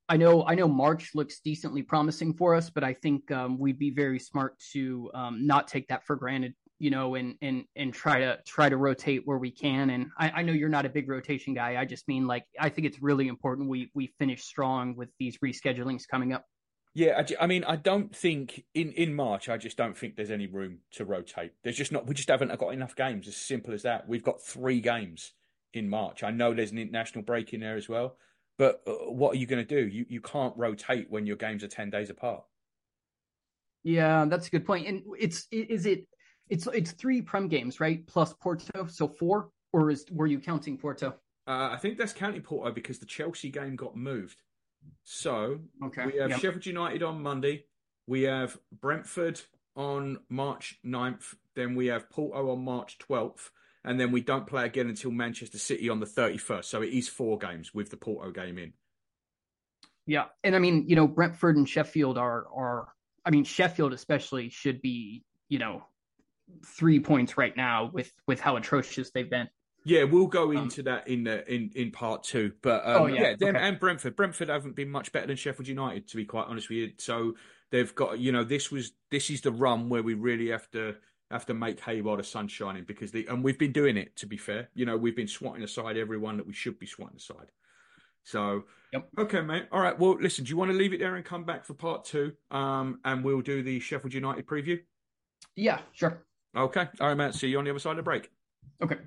[0.08, 3.78] I know I know March looks decently promising for us, but I think um, we'd
[3.78, 7.94] be very smart to um, not take that for granted, you know, and and and
[7.94, 9.90] try to try to rotate where we can.
[9.90, 11.76] And I, I know you're not a big rotation guy.
[11.78, 15.38] I just mean like I think it's really important we we finish strong with these
[15.40, 16.46] reschedulings coming up.
[16.94, 19.48] Yeah, I, I, mean, I don't think in, in March.
[19.48, 21.54] I just don't think there's any room to rotate.
[21.64, 22.06] There's just not.
[22.06, 23.28] We just haven't got enough games.
[23.28, 24.08] As simple as that.
[24.10, 25.32] We've got three games
[25.74, 26.22] in March.
[26.24, 28.18] I know there's an international break in there as well,
[28.58, 29.88] but uh, what are you going to do?
[29.88, 32.44] You you can't rotate when your games are ten days apart.
[33.84, 34.88] Yeah, that's a good point.
[34.88, 36.06] And it's is it
[36.50, 38.06] it's it's three prem games, right?
[38.06, 41.16] Plus Porto, so four, or is were you counting Porto?
[41.48, 44.42] Uh, I think that's counting Porto because the Chelsea game got moved.
[45.04, 46.06] So okay.
[46.06, 46.40] we have yep.
[46.40, 47.66] Sheffield United on Monday.
[48.08, 49.42] We have Brentford
[49.76, 51.36] on March 9th.
[51.56, 53.50] Then we have Porto on March 12th
[53.84, 56.66] and then we don't play again until Manchester City on the 31st.
[56.66, 58.74] So it is four games with the Porto game in.
[60.06, 62.94] Yeah, and I mean, you know, Brentford and Sheffield are are
[63.26, 65.84] I mean, Sheffield especially should be, you know,
[66.66, 69.48] 3 points right now with with how atrocious they've been.
[69.84, 72.54] Yeah, we'll go um, into um, that in the in in part 2.
[72.62, 73.68] But um, oh, yeah, yeah them okay.
[73.68, 74.16] and Brentford.
[74.16, 76.92] Brentford haven't been much better than Sheffield United to be quite honest with you.
[76.98, 77.36] So
[77.72, 80.96] they've got, you know, this was this is the run where we really have to
[81.32, 84.16] have to make hay while the sun's shining because the and we've been doing it
[84.18, 84.70] to be fair.
[84.76, 87.52] You know, we've been swatting aside everyone that we should be swatting aside.
[88.24, 89.08] So yep.
[89.18, 89.66] okay, mate.
[89.72, 89.98] All right.
[89.98, 92.34] Well, listen, do you want to leave it there and come back for part two?
[92.52, 94.80] Um, and we'll do the Sheffield United preview.
[95.56, 96.24] Yeah, sure.
[96.56, 96.88] Okay.
[97.00, 97.34] All right, mate.
[97.34, 98.30] See you on the other side of the break.
[98.82, 98.98] Okay.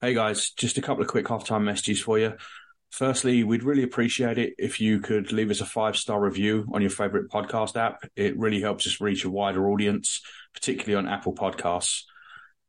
[0.00, 2.34] Hey guys, just a couple of quick halftime messages for you.
[2.90, 6.80] Firstly, we'd really appreciate it if you could leave us a five star review on
[6.80, 8.02] your favorite podcast app.
[8.16, 10.22] It really helps us reach a wider audience,
[10.54, 12.04] particularly on Apple Podcasts.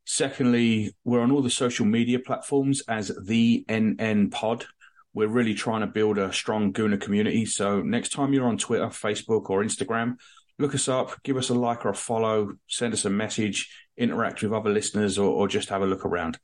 [0.06, 4.66] Secondly, we're on all the social media platforms as the NN Pod.
[5.14, 7.46] We're really trying to build a strong Gooner community.
[7.46, 10.18] So next time you're on Twitter, Facebook, or Instagram,
[10.60, 14.44] look us up, give us a like or a follow, send us a message, interact
[14.44, 16.38] with other listeners, or, or just have a look around.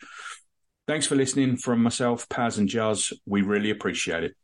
[0.87, 3.11] Thanks for listening from myself, Paz, and Jazz.
[3.25, 4.35] We really appreciate it.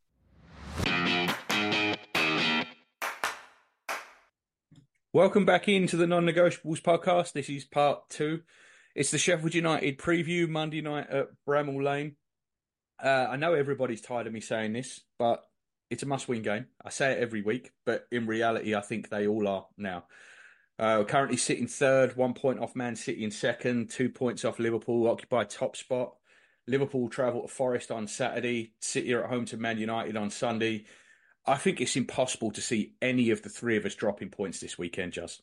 [5.14, 7.34] Welcome back into the Non Negotiables podcast.
[7.34, 8.42] This is part two.
[8.94, 12.16] It's the Sheffield United preview Monday night at Bramall Lane.
[13.02, 15.44] Uh, I know everybody's tired of me saying this, but
[15.92, 16.68] it's a must win game.
[16.84, 20.06] I say it every week, but in reality, I think they all are now.
[20.80, 25.08] Uh, currently sitting third, one point off Man City in second, two points off Liverpool,
[25.08, 26.16] occupy top spot.
[26.66, 28.74] Liverpool travel to Forest on Saturday.
[28.80, 30.86] City are at home to Man United on Sunday.
[31.46, 34.78] I think it's impossible to see any of the three of us dropping points this
[34.78, 35.42] weekend, just.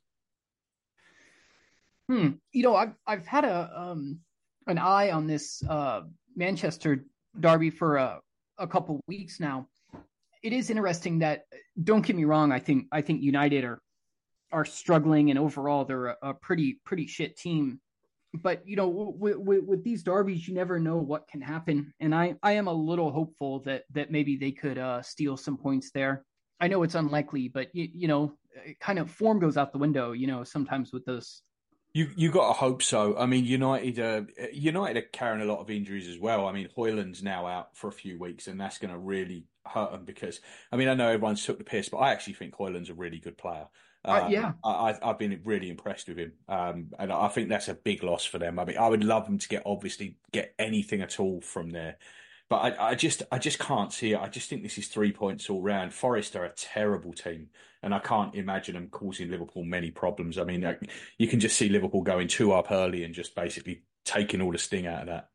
[2.08, 2.30] Hmm.
[2.52, 4.20] You know, I've I've had a um
[4.66, 6.02] an eye on this uh
[6.34, 7.04] Manchester
[7.38, 8.20] derby for a
[8.56, 9.68] a couple weeks now.
[10.42, 11.44] It is interesting that
[11.82, 13.80] don't get me wrong, I think I think United are
[14.52, 17.80] are struggling and overall they're a, a pretty pretty shit team
[18.34, 22.14] but you know with, with, with, these derbies you never know what can happen and
[22.14, 25.90] i i am a little hopeful that that maybe they could uh steal some points
[25.92, 26.24] there
[26.60, 28.34] i know it's unlikely but you, you know
[28.80, 31.42] kind of form goes out the window you know sometimes with those
[31.94, 33.16] you you got to hope so.
[33.16, 34.22] I mean, United uh,
[34.52, 36.46] United are carrying a lot of injuries as well.
[36.46, 39.92] I mean, Hojlund's now out for a few weeks, and that's going to really hurt
[39.92, 40.40] them because
[40.72, 43.18] I mean, I know everyone's took the piss, but I actually think Hojlund's a really
[43.18, 43.66] good player.
[44.04, 47.68] Uh, um, yeah, I, have been really impressed with him, um, and I think that's
[47.68, 48.58] a big loss for them.
[48.58, 51.96] I mean, I would love them to get obviously get anything at all from there,
[52.48, 54.20] but I, I just I just can't see it.
[54.20, 55.92] I just think this is three points all round.
[55.92, 57.48] Forest are a terrible team,
[57.82, 60.38] and I can't imagine them causing Liverpool many problems.
[60.38, 60.76] I mean,
[61.18, 64.58] you can just see Liverpool going two up early and just basically taking all the
[64.58, 65.28] sting out of that.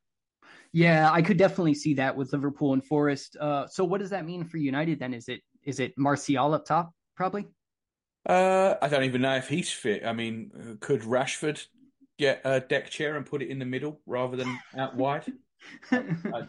[0.74, 3.38] Yeah, I could definitely see that with Liverpool and Forest.
[3.40, 5.14] Uh, so, what does that mean for United then?
[5.14, 6.92] Is it is it Martial up top?
[7.16, 7.46] Probably.
[8.28, 10.04] Uh, I don't even know if he's fit.
[10.06, 11.64] I mean, could Rashford
[12.18, 15.32] get a deck chair and put it in the middle rather than out wide?
[15.92, 16.44] I,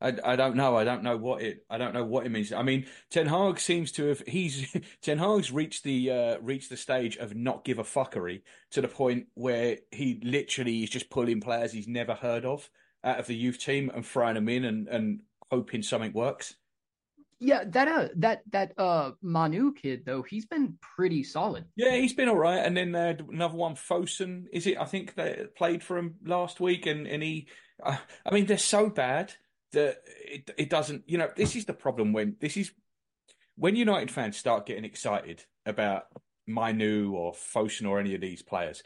[0.00, 0.76] I, I, don't know.
[0.76, 1.64] I don't know what it.
[1.70, 2.52] I don't know what it means.
[2.52, 4.22] I mean, Ten Hag seems to have.
[4.26, 8.82] He's Ten Hag's reached the uh, reached the stage of not give a fuckery to
[8.82, 12.68] the point where he literally is just pulling players he's never heard of
[13.04, 16.54] out of the youth team and throwing them in and and hoping something works.
[17.40, 21.66] Yeah, that uh that that uh Mainoo kid though, he's been pretty solid.
[21.76, 22.64] Yeah, he's been all right.
[22.64, 24.78] And then uh, another one, Forson, is it?
[24.78, 27.48] I think they played for him last week, and and he,
[27.82, 29.32] uh, I mean, they're so bad
[29.72, 31.04] that it it doesn't.
[31.06, 32.72] You know, this is the problem when this is
[33.56, 36.04] when United fans start getting excited about
[36.46, 38.82] Mainoo or Forson or any of these players,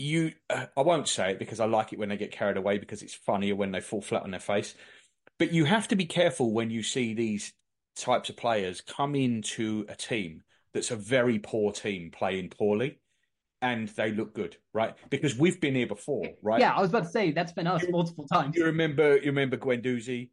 [0.00, 2.78] you uh, I won't say it because I like it when they get carried away
[2.78, 4.74] because it's funnier when they fall flat on their face.
[5.38, 7.52] But you have to be careful when you see these
[7.96, 12.98] types of players come into a team that's a very poor team playing poorly
[13.60, 14.94] and they look good, right?
[15.10, 16.60] Because we've been here before, right?
[16.60, 18.56] Yeah, I was about to say that's been us you, multiple times.
[18.56, 20.30] You remember you remember Guendouzi,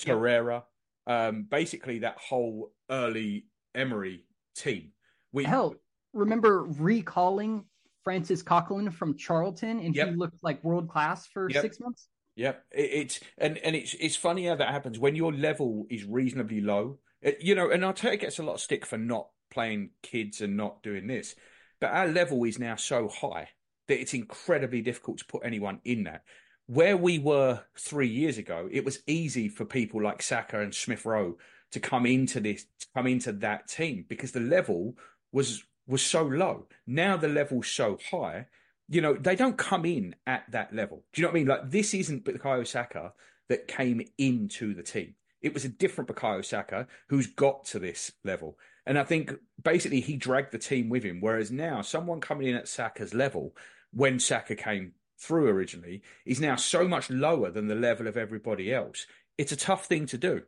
[0.00, 0.62] Torreira,
[1.08, 1.28] yep.
[1.28, 4.92] um, basically that whole early Emery team.
[5.32, 5.74] We hell
[6.12, 7.64] remember recalling
[8.04, 10.08] Francis Coquelin from Charlton, and yep.
[10.08, 11.62] he looked like world class for yep.
[11.62, 12.08] six months.
[12.36, 16.04] Yep, it, it's and and it's it's funny how that happens when your level is
[16.04, 16.98] reasonably low.
[17.20, 20.56] It, you know, and Arteta gets a lot of stick for not playing kids and
[20.56, 21.34] not doing this,
[21.80, 23.48] but our level is now so high
[23.88, 26.22] that it's incredibly difficult to put anyone in that.
[26.66, 31.06] Where we were three years ago, it was easy for people like Saka and Smith
[31.06, 31.38] Rowe
[31.72, 34.96] to come into this, to come into that team because the level
[35.32, 36.66] was was so low.
[36.86, 38.46] Now the level's so high,
[38.88, 41.04] you know, they don't come in at that level.
[41.12, 41.48] Do you know what I mean?
[41.48, 43.12] Like this isn't Bukayo Saka
[43.48, 45.14] that came into the team.
[45.40, 48.58] It was a different Bukayo Saka who's got to this level.
[48.86, 51.20] And I think basically he dragged the team with him.
[51.20, 53.54] Whereas now someone coming in at Saka's level,
[53.92, 58.72] when Saka came through originally, is now so much lower than the level of everybody
[58.72, 59.06] else.
[59.36, 60.42] It's a tough thing to do.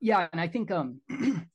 [0.00, 1.00] Yeah, and I think um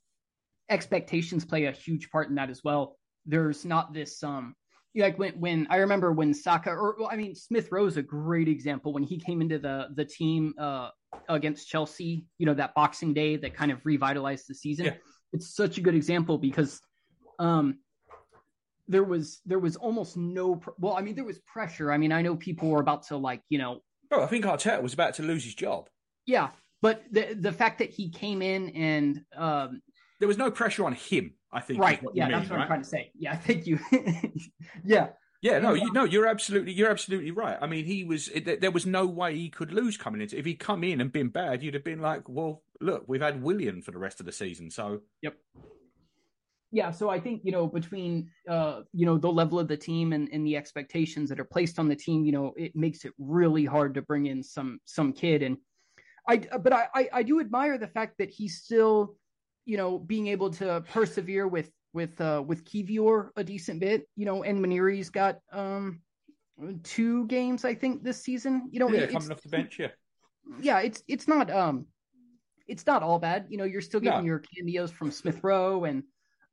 [0.69, 2.97] expectations play a huge part in that as well.
[3.25, 4.55] There's not this um
[4.95, 8.01] like when when I remember when Saka or well, I mean Smith Rowe is a
[8.03, 10.89] great example when he came into the the team uh
[11.29, 14.85] against Chelsea, you know, that boxing day that kind of revitalized the season.
[14.85, 14.95] Yeah.
[15.31, 16.79] It's such a good example because
[17.39, 17.79] um
[18.87, 21.91] there was there was almost no pr- well, I mean there was pressure.
[21.91, 23.79] I mean, I know people were about to like, you know,
[24.11, 25.89] Oh, I think Arteta was about to lose his job.
[26.27, 26.49] Yeah,
[26.81, 29.81] but the the fact that he came in and um
[30.19, 31.33] there was no pressure on him.
[31.51, 31.79] I think.
[31.79, 32.01] Right.
[32.13, 32.61] yeah, mean, that's what right?
[32.63, 33.11] I'm trying to say.
[33.17, 33.79] Yeah, I think you.
[34.85, 35.09] yeah.
[35.41, 37.57] Yeah, no, you, no, you're absolutely, you're absolutely right.
[37.59, 40.39] I mean, he was, it, there was no way he could lose coming into.
[40.39, 43.43] If he'd come in and been bad, you'd have been like, well, look, we've had
[43.43, 45.01] Willian for the rest of the season, so.
[45.21, 45.35] Yep.
[46.71, 50.11] Yeah, so I think you know between uh you know the level of the team
[50.11, 53.13] and, and the expectations that are placed on the team, you know, it makes it
[53.19, 55.57] really hard to bring in some some kid and
[56.27, 59.15] I but I I, I do admire the fact that he's still
[59.65, 64.25] you know, being able to persevere with with uh with Kiwior a decent bit, you
[64.25, 66.01] know, and Nwaneri's got um
[66.83, 68.69] two games I think this season.
[68.71, 69.89] You know, yeah, coming off the bench, yeah.
[70.59, 71.87] Yeah, it's it's not um
[72.67, 73.47] it's not all bad.
[73.49, 74.25] You know, you're still getting no.
[74.25, 76.03] your cameos from Smith Rowe and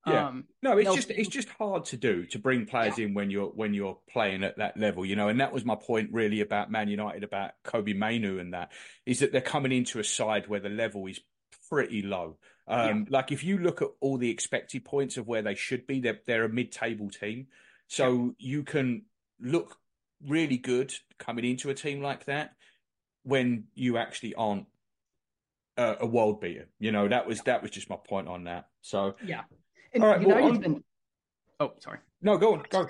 [0.07, 0.29] yeah.
[0.29, 3.07] Um, no, it's just it's just hard to do to bring players yeah.
[3.07, 5.29] in when you're when you're playing at that level, you know.
[5.29, 8.73] And that was my point really about Man United about Kobbie Mainoo and that
[9.05, 11.21] is that they're coming into a side where the level is
[11.69, 12.37] pretty low.
[12.67, 13.19] Um, yeah.
[13.19, 16.21] Like if you look at all the expected points of where they should be, they're
[16.27, 17.49] they're a mid-table team,
[17.89, 18.51] so yeah.
[18.51, 19.03] you can
[19.41, 19.77] look
[20.27, 22.53] really good coming into a team like that
[23.23, 24.67] when you actually aren't
[25.77, 26.69] a, a world beater.
[26.79, 27.43] You know that was yeah.
[27.47, 28.67] that was just my point on that.
[28.83, 29.43] So yeah,
[29.93, 30.85] and all right, well, been...
[31.59, 31.99] Oh, sorry.
[32.23, 32.87] No, go on, go.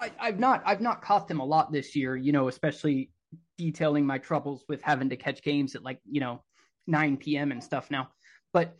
[0.00, 2.16] I, I've not I've not caught them a lot this year.
[2.16, 3.10] You know, especially
[3.56, 6.42] detailing my troubles with having to catch games at like you know
[6.86, 7.52] 9 p.m.
[7.52, 8.08] and stuff now.
[8.52, 8.76] But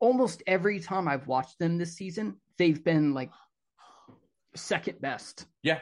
[0.00, 3.30] almost every time I've watched them this season, they've been like
[4.54, 5.46] second best.
[5.62, 5.80] Yeah.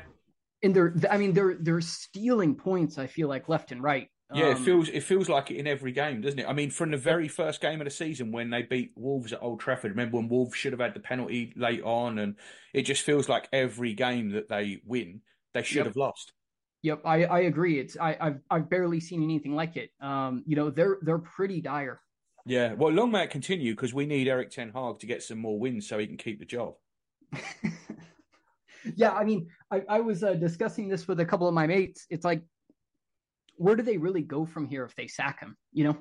[0.63, 4.09] And they're I mean they're they're stealing points, I feel like left and right.
[4.33, 6.49] Yeah, um, it feels it feels like it in every game, doesn't it?
[6.49, 9.43] I mean, from the very first game of the season when they beat Wolves at
[9.43, 12.37] Old Trafford, remember when Wolves should have had the penalty late on, and
[12.73, 15.21] it just feels like every game that they win,
[15.53, 15.87] they should yep.
[15.87, 16.33] have lost.
[16.85, 17.79] Yep, I, I agree.
[17.79, 19.89] It's I, I've I've barely seen anything like it.
[20.03, 22.03] Um, you know, they're they're pretty dire.
[22.45, 25.39] Yeah, well, long may it continue because we need Eric Ten Hag to get some
[25.39, 26.75] more wins so he can keep the job.
[28.97, 32.05] yeah, I mean, I, I was uh, discussing this with a couple of my mates.
[32.11, 32.43] It's like,
[33.57, 35.57] where do they really go from here if they sack him?
[35.73, 35.97] You know,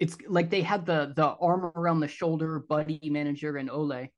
[0.00, 4.08] it's like they had the the arm around the shoulder buddy manager and Ole,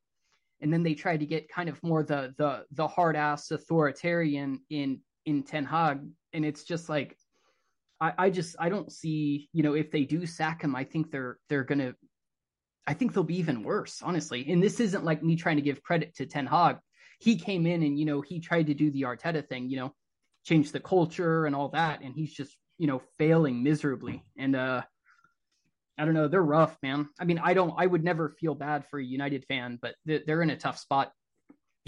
[0.61, 4.61] and then they tried to get kind of more the the the hard ass authoritarian
[4.71, 6.01] in in Ten Hag,
[6.33, 7.17] and it's just like
[8.01, 11.11] I, I just I don't see you know if they do sack him, I think
[11.11, 11.95] they're they're gonna
[12.87, 14.51] I think they'll be even worse, honestly.
[14.51, 16.79] And this isn't like me trying to give credit to Ten Hag.
[17.21, 19.95] He came in and you know he tried to do the Arteta thing, you know,
[20.45, 24.25] change the culture and all that, and he's just you know failing miserably.
[24.39, 24.83] And uh
[25.99, 27.09] I don't know, they're rough, man.
[27.19, 30.43] I mean, I don't, I would never feel bad for a United fan, but they're
[30.43, 31.11] in a tough spot.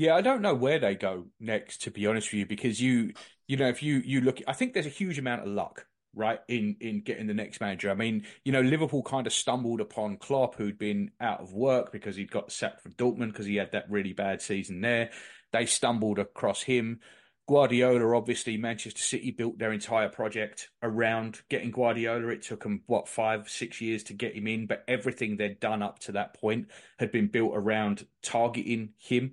[0.01, 3.13] Yeah, I don't know where they go next, to be honest with you, because you,
[3.47, 5.85] you know, if you you look, I think there's a huge amount of luck
[6.15, 7.91] right, in in getting the next manager.
[7.91, 11.93] I mean, you know, Liverpool kind of stumbled upon Klopp, who'd been out of work
[11.93, 15.11] because he'd got sacked from Dortmund because he had that really bad season there.
[15.53, 17.01] They stumbled across him.
[17.47, 22.29] Guardiola, obviously, Manchester City built their entire project around getting Guardiola.
[22.29, 25.83] It took them, what, five, six years to get him in, but everything they'd done
[25.83, 29.33] up to that point had been built around targeting him.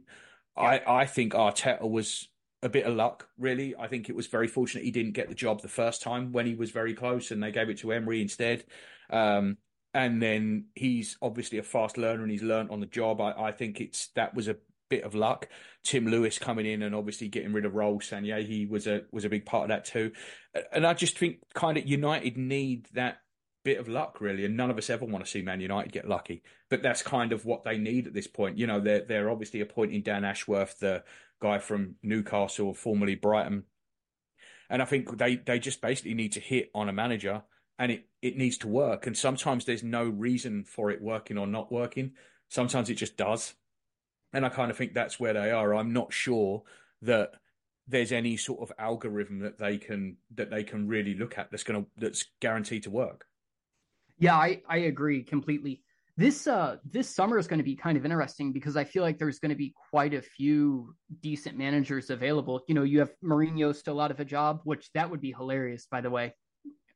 [0.58, 2.28] I, I think Arteta was
[2.64, 3.76] a bit of luck, really.
[3.78, 6.45] I think it was very fortunate he didn't get the job the first time when
[6.45, 8.66] he was very close and they gave it to Emery instead.
[9.10, 9.58] Um,
[9.93, 13.22] and then he's obviously a fast learner and he's learned on the job.
[13.22, 14.58] I, I think it's that was a
[14.89, 15.49] bit of luck.
[15.84, 19.30] Tim Lewis coming in and obviously getting rid of Raul Sanllehi was a was a
[19.30, 20.12] big part of that too.
[20.72, 23.18] And I just think kind of United need that
[23.68, 26.07] bit of luck really, and none of us ever want to see Man United get
[26.07, 26.41] lucky.
[26.70, 28.57] But that's kind of what they need at this point.
[28.57, 31.03] You know, they're they're obviously appointing Dan Ashworth, the
[31.41, 33.63] guy from Newcastle, formerly Brighton.
[34.70, 37.43] And I think they, they just basically need to hit on a manager
[37.78, 39.05] and it, it needs to work.
[39.05, 42.13] And sometimes there's no reason for it working or not working.
[42.49, 43.53] Sometimes it just does.
[44.34, 45.76] And I kind of think that's where they are.
[45.76, 46.63] I'm not sure
[47.01, 47.34] that
[47.88, 51.63] there's any sort of algorithm that they can that they can really look at that's
[51.63, 53.27] gonna that's guaranteed to work.
[54.20, 55.82] Yeah, I, I agree completely.
[56.18, 59.20] This uh this summer is going to be kind of interesting because I feel like
[59.20, 62.63] there's going to be quite a few decent managers available.
[62.68, 65.86] You know, you have Mourinho still out of a job, which that would be hilarious,
[65.89, 66.34] by the way.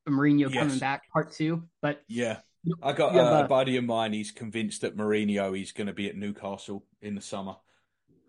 [0.09, 0.53] Mourinho yes.
[0.53, 1.67] coming back, part two.
[1.83, 2.39] But yeah,
[2.81, 4.13] I got uh, a buddy of mine.
[4.13, 7.57] He's convinced that Mourinho is going to be at Newcastle in the summer,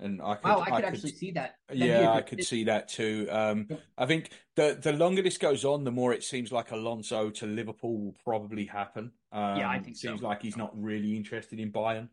[0.03, 1.57] and I could, wow, I could, I could actually see that.
[1.69, 3.29] That'd yeah, I could see that too.
[3.31, 7.31] Um, I think the the longer this goes on, the more it seems like Alonso
[7.31, 9.13] to Liverpool will probably happen.
[9.31, 10.27] Um, yeah, I think seems so.
[10.27, 12.09] like he's not really interested in Bayern.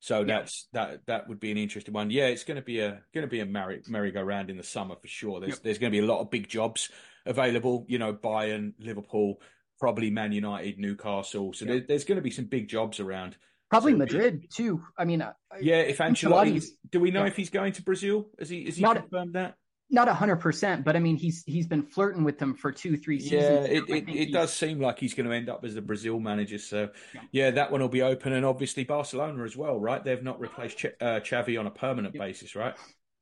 [0.00, 0.38] So yeah.
[0.38, 2.10] that's that that would be an interesting one.
[2.10, 4.96] Yeah, it's going to be a going to be a merry merry-go-round in the summer
[5.00, 5.38] for sure.
[5.38, 5.62] There's yep.
[5.62, 6.90] there's going to be a lot of big jobs
[7.24, 7.86] available.
[7.88, 9.40] You know, Bayern, Liverpool,
[9.78, 11.52] probably Man United, Newcastle.
[11.52, 13.36] So there, there's going to be some big jobs around.
[13.72, 14.82] Probably so Madrid too.
[14.98, 15.24] I mean,
[15.58, 15.76] yeah.
[15.76, 17.28] If Ancelotti, do we know yeah.
[17.28, 18.26] if he's going to Brazil?
[18.38, 18.66] Is he?
[18.66, 19.54] Has he not, confirmed that?
[19.88, 23.18] Not hundred percent, but I mean, he's he's been flirting with them for two, three
[23.18, 23.68] seasons.
[23.68, 26.20] Yeah, it, it, it does seem like he's going to end up as the Brazil
[26.20, 26.58] manager.
[26.58, 30.04] So, yeah, yeah that one will be open, and obviously Barcelona as well, right?
[30.04, 32.22] They've not replaced Ch- uh, Xavi on a permanent yep.
[32.22, 32.74] basis, right?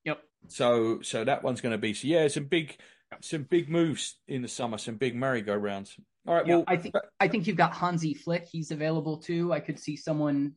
[0.04, 0.20] Yep.
[0.48, 2.08] So, so that one's going to be so.
[2.08, 2.76] Yeah, some big,
[3.20, 5.96] some big moves in the summer, some big merry-go-rounds.
[6.26, 6.46] All right.
[6.46, 8.46] Yeah, well, I think I think you've got Hansi Flick.
[8.50, 9.52] He's available too.
[9.52, 10.54] I could see someone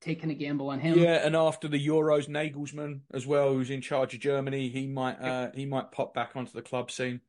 [0.00, 0.98] taking a gamble on him.
[0.98, 5.20] Yeah, and after the Euros, Nagelsmann as well, who's in charge of Germany, he might
[5.20, 7.20] uh, he might pop back onto the club scene.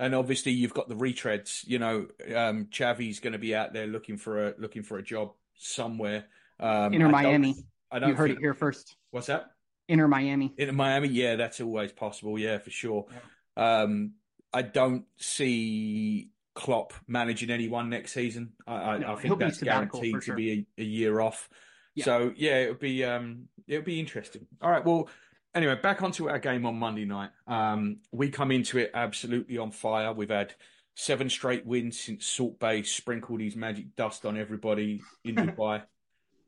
[0.00, 1.66] And obviously, you've got the retreads.
[1.66, 5.02] You know, um, Xavi's going to be out there looking for a looking for a
[5.02, 6.26] job somewhere.
[6.60, 7.56] Um, Inter Miami.
[7.90, 8.10] I don't.
[8.10, 8.38] You heard think...
[8.38, 8.96] it here first.
[9.10, 9.46] What's that?
[9.88, 10.54] Inter Miami.
[10.56, 11.08] Inter Miami.
[11.08, 12.38] Yeah, that's always possible.
[12.38, 13.06] Yeah, for sure.
[13.10, 13.18] Yeah.
[13.58, 14.12] Um,
[14.52, 18.52] I don't see Klopp managing anyone next season.
[18.66, 21.48] I, no, I think that's guaranteed to be a, a, year off.
[21.94, 22.04] Yeah.
[22.04, 24.46] So yeah, it'll be um, it'll be interesting.
[24.62, 25.08] All right, well,
[25.54, 27.30] anyway, back onto our game on Monday night.
[27.46, 30.12] Um, we come into it absolutely on fire.
[30.12, 30.54] We've had
[30.94, 35.82] seven straight wins since Salt Bae sprinkled his magic dust on everybody in Dubai.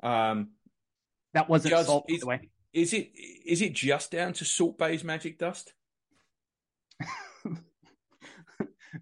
[0.03, 0.51] Um,
[1.35, 2.51] that wasn't just, salt, by the way.
[2.73, 3.11] Is it
[3.45, 5.73] is it just down to Salt Bae's magic dust?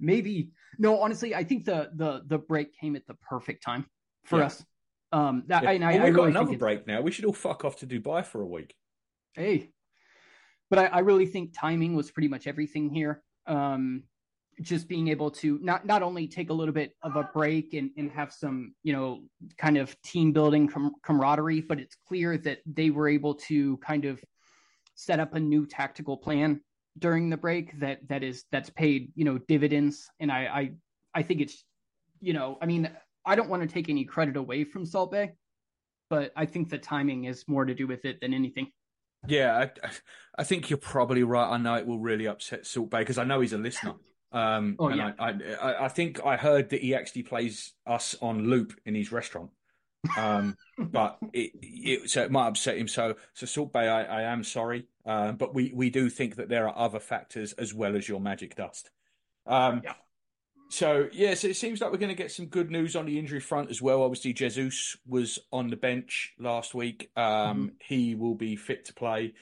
[0.00, 3.86] Maybe no, honestly, I think the the the break came at the perfect time
[4.24, 4.46] for yeah.
[4.46, 4.64] us.
[5.10, 5.70] Um, that yeah.
[5.70, 7.00] I, well, I, we've got another break now.
[7.00, 8.74] We should all fuck off to Dubai for a week.
[9.34, 9.70] Hey,
[10.70, 13.22] but I, I really think timing was pretty much everything here.
[13.46, 14.04] Um,
[14.60, 17.90] just being able to not not only take a little bit of a break and,
[17.96, 19.22] and have some you know
[19.56, 24.04] kind of team building com- camaraderie, but it's clear that they were able to kind
[24.04, 24.22] of
[24.94, 26.60] set up a new tactical plan
[26.98, 30.08] during the break that that is that's paid you know dividends.
[30.20, 30.72] And i i
[31.14, 31.64] i think it's
[32.20, 32.90] you know i mean
[33.24, 35.32] i don't want to take any credit away from salt bae
[36.10, 38.70] but i think the timing is more to do with it than anything.
[39.26, 39.90] Yeah i,
[40.38, 41.50] I think you're probably right.
[41.50, 43.94] I know it will really upset salt bae because i know he's a listener.
[44.32, 45.12] Um oh, yeah.
[45.18, 45.30] I,
[45.60, 49.50] I i think i heard that he actually plays us on loop in his restaurant.
[50.16, 52.88] Um, but it, it, so it might upset him.
[52.88, 56.50] So, so Salt Bae, I, I am sorry, uh, but we we do think that
[56.50, 58.90] there are other factors as well as your magic dust.
[59.46, 59.94] Um, yeah.
[60.70, 63.18] So yeah, so it seems like we're going to get some good news on the
[63.18, 64.02] injury front as well.
[64.02, 67.10] Obviously, Jesus was on the bench last week.
[67.16, 67.66] Um, mm-hmm.
[67.80, 69.32] He will be fit to play.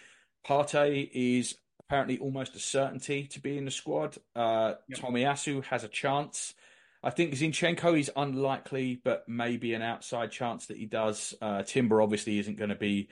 [0.46, 4.16] Partey is apparently almost a certainty to be in the squad.
[4.36, 5.00] Uh, yep.
[5.00, 6.54] Tomiyasu has a chance.
[7.02, 11.34] I think Zinchenko is unlikely, but maybe an outside chance that he does.
[11.42, 13.08] Uh, Timber obviously isn't going to be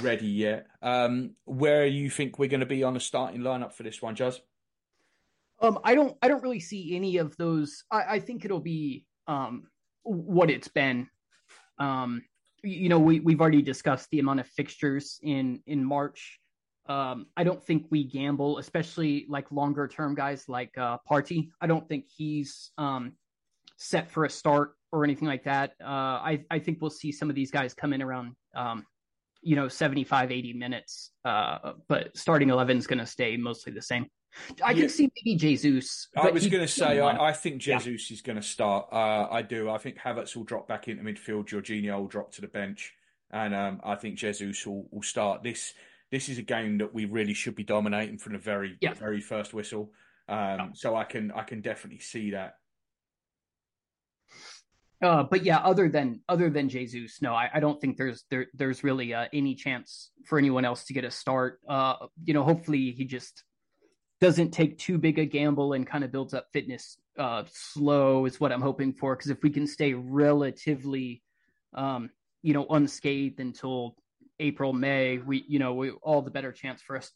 [0.00, 0.66] ready yet.
[0.82, 4.14] Um, where you think we're going to be on the starting lineup for this one,
[4.14, 4.40] Juz?
[5.60, 7.84] Um, I don't I don't really see any of those.
[7.90, 9.68] I, I think it'll be um
[10.02, 11.08] what it's been.
[11.78, 12.22] Um,
[12.62, 16.40] you know, we we've already discussed the amount of fixtures in in March.
[16.86, 21.48] Um, I don't think we gamble, especially like longer term guys like uh, Partey.
[21.60, 23.12] I don't think he's um,
[23.76, 25.72] set for a start or anything like that.
[25.82, 25.86] Uh,
[26.20, 28.84] I I think we'll see some of these guys come in around um,
[29.44, 31.12] you know 75, 80 minutes.
[31.24, 34.06] Uh, but starting eleven is going to stay mostly the same.
[34.64, 34.80] I Yeah.
[34.80, 36.08] can see maybe Jesus.
[36.16, 38.88] I was going to say, I, I think Jesus is going to start.
[38.92, 39.70] Uh, I do.
[39.70, 41.46] I think Havertz will drop back into midfield.
[41.46, 42.92] Jorginho will drop to the bench,
[43.30, 45.42] and um, I think Jesus will, will start.
[45.44, 45.72] This
[46.10, 48.94] this is a game that we really should be dominating from the very Yeah.
[48.94, 49.92] very first whistle.
[50.28, 52.54] Um, So I can I can definitely see that.
[55.04, 58.46] Uh, but yeah, other than other than Jesus, no, I, I don't think there's there
[58.54, 61.60] there's really uh, any chance for anyone else to get a start.
[61.68, 63.44] Uh, you know, hopefully he just
[64.22, 68.40] doesn't take too big a gamble and kind of builds up fitness uh, slow is
[68.40, 69.14] what I'm hoping for.
[69.14, 71.22] Because if we can stay relatively,
[71.74, 72.08] um,
[72.40, 73.96] you know, unscathed until
[74.40, 77.12] April May, we you know we all the better chance for us.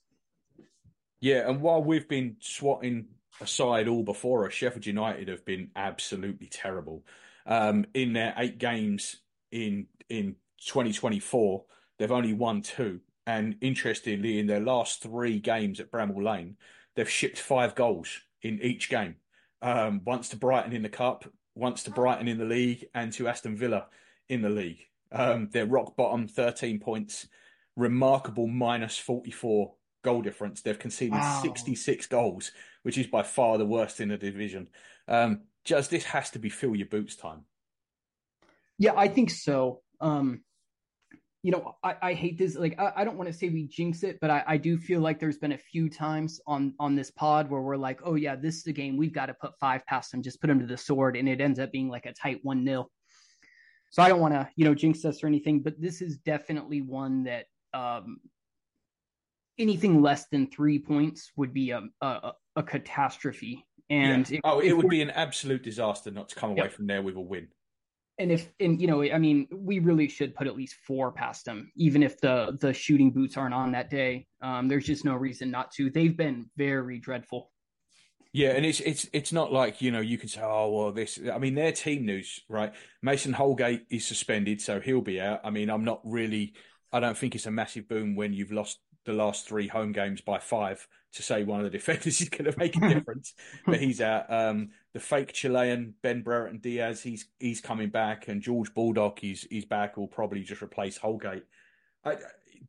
[1.20, 3.07] Yeah, and while we've been swatting
[3.41, 7.03] aside all before us, Sheffield United have been absolutely terrible.
[7.47, 9.16] Um, in their eight games
[9.51, 10.36] in in
[10.66, 11.64] 2024,
[11.99, 13.01] they've only won two.
[13.26, 16.57] And interestingly, in their last three games at Bramall Lane,
[16.97, 18.09] they've shipped five goals
[18.43, 19.16] in each game.
[19.61, 21.24] Um, once to Brighton in the cup,
[21.55, 23.86] once to Brighton in the league, and to Aston Villa
[24.28, 24.80] in the league.
[25.12, 27.28] Um, they're rock bottom, 13 points,
[27.76, 30.62] remarkable minus 44 goal difference.
[30.62, 31.41] They've conceded Wow.
[31.43, 34.68] 66 goals, which is by far the worst in the division.
[35.07, 37.45] Um, just this has to be fill your boots time.
[38.79, 39.83] Yeah, I think so.
[40.01, 40.41] Um,
[41.43, 42.57] you know, I, I hate this.
[42.57, 45.01] Like, I, I don't want to say we jinx it, but I, I do feel
[45.01, 48.35] like there's been a few times on on this pod where we're like, oh yeah,
[48.35, 50.66] this is a game we've got to put five past them, just put them to
[50.66, 52.91] the sword, and it ends up being like a tight one nil.
[53.91, 56.83] So I don't want to, you know, jinx us or anything, but this is definitely
[56.83, 58.19] one that um,
[59.59, 63.64] anything less than three points would be a a, a catastrophe.
[63.91, 64.36] And Yeah.
[64.36, 67.16] if- oh, it would be an absolute disaster not to come away from there with
[67.16, 67.49] a win.
[68.20, 71.45] and if and you know i mean we really should put at least four past
[71.45, 75.14] them even if the the shooting boots aren't on that day um there's just no
[75.14, 77.53] reason not to they've been very dreadful
[78.32, 81.18] Yeah, and it's it's it's not like you know you can say, oh well, this.
[81.32, 82.72] I mean, their team news, right?
[83.03, 85.41] Mason Holgate is suspended, so he'll be out.
[85.45, 86.53] I mean, I'm not really.
[86.93, 90.21] I don't think it's a massive boom when you've lost the last three home games
[90.21, 93.35] by five to say one of the defenders is going to make a difference.
[93.67, 94.33] but he's out.
[94.33, 99.47] Um, the fake Chilean Ben Brereton Diaz, he's he's coming back, and George Baldock, he's
[99.51, 99.97] he's back.
[99.97, 101.45] Will probably just replace Holgate.
[102.05, 102.17] I,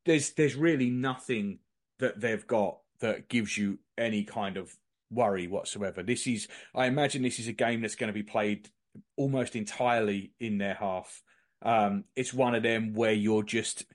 [0.06, 1.60] there's there's really nothing
[2.00, 4.76] that they've got that gives you any kind of
[5.12, 6.04] worry whatsoever.
[6.04, 8.70] This is, I imagine, this is a game that's going to be played
[9.16, 11.22] almost entirely in their half.
[11.62, 13.86] Um, it's one of them where you're just,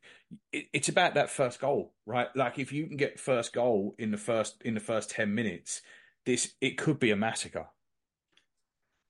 [0.52, 2.28] it, it's about that first goal, right?
[2.36, 5.82] Like if you can get first goal in the first in the first ten minutes,
[6.26, 7.66] this it could be a massacre.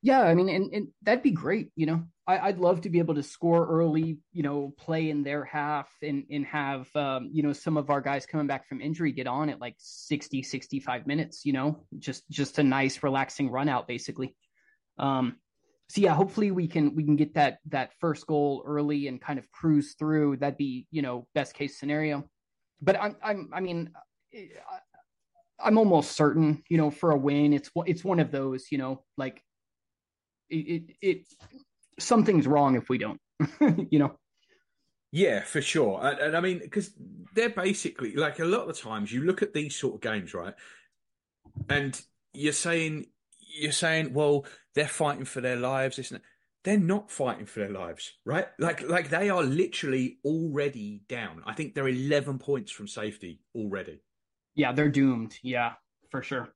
[0.03, 2.99] yeah i mean and, and that'd be great you know I, i'd love to be
[2.99, 7.43] able to score early you know play in their half and and have um you
[7.43, 11.07] know some of our guys coming back from injury get on at like 60 65
[11.07, 14.37] minutes you know just just a nice relaxing run out basically
[14.99, 15.37] um
[15.89, 19.39] so yeah hopefully we can we can get that that first goal early and kind
[19.39, 22.25] of cruise through that'd be you know best case scenario
[22.81, 23.91] but i'm i'm i mean
[25.63, 29.03] i'm almost certain you know for a win it's it's one of those you know
[29.17, 29.43] like
[30.51, 31.27] it it, it
[31.99, 33.21] something's wrong if we don't
[33.91, 34.17] you know
[35.13, 36.01] Yeah, for sure.
[36.03, 36.91] And, and I mean, because
[37.35, 40.35] they're basically like a lot of the times you look at these sort of games,
[40.35, 40.55] right?
[41.69, 42.01] And
[42.33, 43.07] you're saying,
[43.55, 44.45] you're saying, well,
[44.75, 45.99] they're fighting for their lives.
[45.99, 46.23] And that.
[46.65, 48.47] They're not fighting for their lives, right?
[48.59, 51.43] Like, like they are literally already down.
[51.47, 54.01] I think they're 11 points from safety already.
[54.55, 55.73] yeah they're doomed yeah
[56.11, 56.55] for sure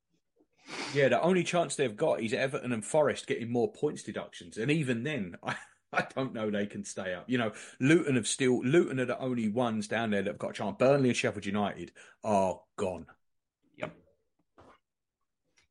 [0.94, 4.70] Yeah, the only chance they've got is Everton and Forest getting more points deductions, and
[4.70, 5.56] even then, I,
[5.92, 7.24] I don't know they can stay up.
[7.28, 10.50] You know, Luton have still Luton are the only ones down there that have got
[10.50, 10.76] a chance.
[10.78, 11.92] Burnley and Sheffield United
[12.22, 13.06] are gone.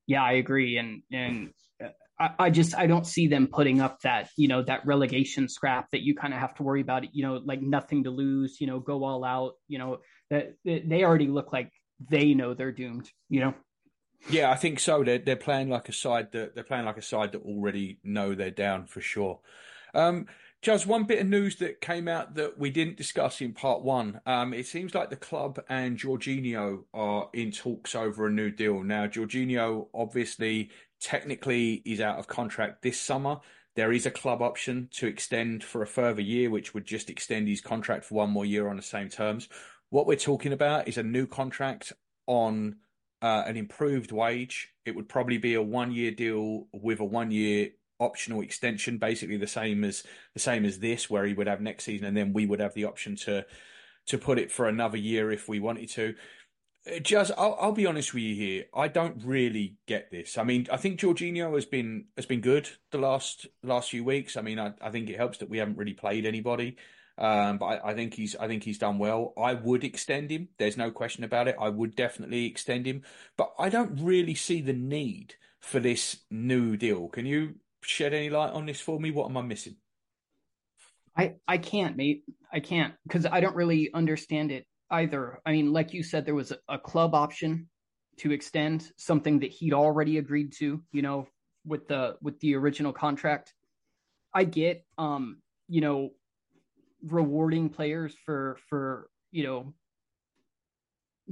[0.08, 1.50] Yeah, I agree, and and
[2.20, 5.92] uh, I, just I don't see them putting up that you know that relegation scrap
[5.92, 7.14] that you kind of have to worry about.
[7.14, 8.60] You know, like nothing to lose.
[8.60, 9.54] You know, go all out.
[9.68, 9.98] You know
[10.30, 11.72] that that they already look like
[12.10, 13.10] they know they're doomed.
[13.30, 13.54] You know.
[14.30, 15.04] Yeah, I think so.
[15.04, 18.34] They're they're playing like a side that they're playing like a side that already know
[18.34, 19.42] they're down for sure.
[19.94, 20.28] Um,
[20.62, 24.22] Just one bit of news that came out that we didn't discuss in part one.
[24.26, 28.82] Um, it seems like the club and Jorginho are in talks over a new deal.
[28.84, 33.40] Now, Jorginho obviously technically is out of contract this summer.
[33.76, 37.48] There is a club option to extend for a further year, which would just extend
[37.48, 39.48] his contract for one more year on the same terms.
[39.92, 41.94] What we're talking about is a new contract
[42.26, 42.78] on
[43.22, 44.70] uh, an improved wage.
[44.86, 47.70] It would probably be a one year deal with a one year
[48.00, 51.86] optional extension, basically the same as the same as this, where he would have next
[51.86, 53.46] season, and then we would have the option to
[54.08, 56.16] to put it for another year if we wanted to.
[56.90, 58.66] Uh, just, I'll, I'll be honest with you here.
[58.74, 60.38] I don't really get this.
[60.38, 64.38] I mean, I think Jorginho has been has been good the last last few weeks.
[64.38, 66.78] I mean, I, I think it helps that we haven't really played anybody.
[67.20, 69.34] Um, but I, I, think he's I think he's done well.
[69.38, 70.50] I would extend him.
[70.60, 71.56] There's no question about it.
[71.60, 73.02] I would definitely extend him.
[73.38, 77.08] But I don't really see the need for this new deal.
[77.08, 77.56] Can you
[77.88, 79.12] shed any light on this for me?
[79.12, 79.76] What am I missing?
[81.16, 82.24] I I can't, mate.
[82.52, 85.40] I can't because I don't really understand it either.
[85.46, 87.70] I mean, like you said, there was a, a club option
[88.18, 90.84] to extend something that he'd already agreed to.
[90.92, 91.28] You know,
[91.66, 93.54] with the with the original contract.
[94.34, 96.12] I get, um, you know,
[97.04, 99.74] rewarding players for for you know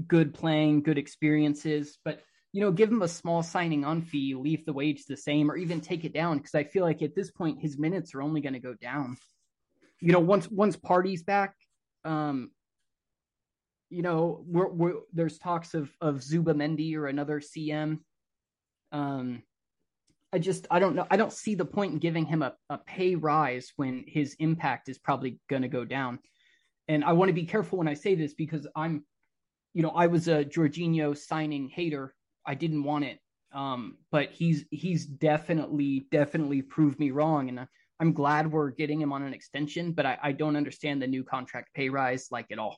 [0.07, 2.21] good playing, good experiences, but
[2.55, 5.57] you know, give him a small signing on fee, leave the wage the same, or
[5.57, 6.37] even take it down.
[6.37, 9.17] Because I feel like at this point, his minutes are only going to go down.
[9.99, 11.53] You know, once once Partey's back,
[12.05, 12.51] um,
[13.89, 17.99] you know, we're, we're, there's talks of of Zubimendi or another CM.
[18.93, 19.43] Um,
[20.31, 21.07] I just I don't know.
[21.11, 24.87] I don't see the point in giving him a, a pay rise when his impact
[24.87, 26.19] is probably going to go down.
[26.87, 29.03] And I want to be careful when I say this because I'm,
[29.73, 32.14] you know, I was a Jorginho signing hater
[32.45, 33.19] I didn't want it.
[33.53, 37.67] Um, but he's he's definitely definitely proved me wrong, and
[37.99, 39.93] I'm glad we're getting him on an extension.
[39.93, 42.77] But I, I don't understand the new contract pay rise like at all.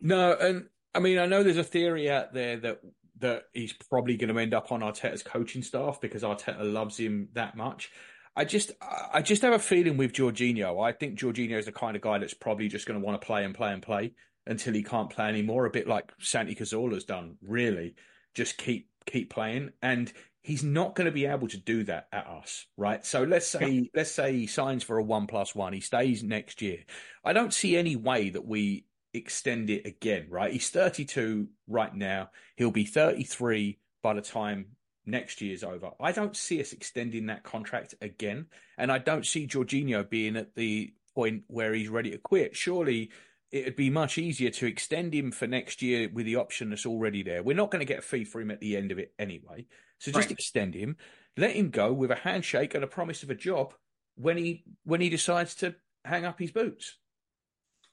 [0.00, 2.80] No, and I mean I know there's a theory out there that
[3.18, 7.28] that he's probably going to end up on Arteta's coaching staff because Arteta loves him
[7.34, 7.90] that much.
[8.34, 8.72] I just
[9.12, 10.82] I just have a feeling with Jorginho.
[10.82, 13.26] I think Jorginho is the kind of guy that's probably just going to want to
[13.26, 14.14] play and play and play
[14.46, 15.66] until he can't play anymore.
[15.66, 17.96] A bit like Santi Cazorla's done, really
[18.34, 19.70] just keep keep playing.
[19.82, 20.12] And
[20.42, 23.04] he's not going to be able to do that at us right?
[23.04, 23.88] So let's say yeah.
[23.94, 26.78] let's say he signs for a one plus one he stays next year.
[27.24, 30.52] I don't see any way that we extend it again right?
[30.52, 32.30] He's 32 right now.
[32.56, 35.90] He'll be 33 by the time next year's over.
[36.00, 38.46] I don't see us extending that contract again.
[38.78, 42.56] And i don't see Jorginho being at the point where he's ready to quit.
[42.56, 43.10] Surely
[43.50, 47.22] it'd be much easier to extend him for next year with the option that's already
[47.22, 47.42] there.
[47.42, 49.66] We're not going to get a fee for him at the end of it anyway.
[49.98, 50.30] So just right.
[50.30, 50.96] extend him,
[51.36, 53.74] let him go with a handshake and a promise of a job
[54.14, 55.74] when he when he decides to
[56.04, 56.96] hang up his boots.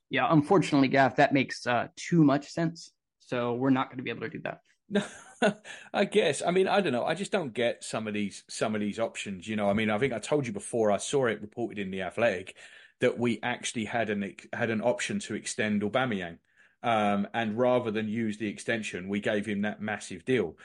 [0.09, 2.91] Yeah, unfortunately, Gaff, that makes uh, too much sense.
[3.19, 4.61] So we're not going to be able to do that.
[4.89, 5.03] No,
[5.93, 6.41] I guess.
[6.41, 7.03] I mean, I don't know.
[7.03, 9.47] I just don't get some of these some of these options.
[9.47, 10.91] You know, I mean, I think I told you before.
[10.91, 12.55] I saw it reported in the Athletic
[12.99, 16.37] that we actually had an had an option to extend Aubameyang,
[16.83, 20.57] um, and rather than use the extension, we gave him that massive deal.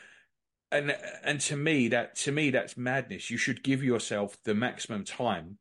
[0.70, 3.30] And and to me that to me that's madness.
[3.30, 5.58] You should give yourself the maximum time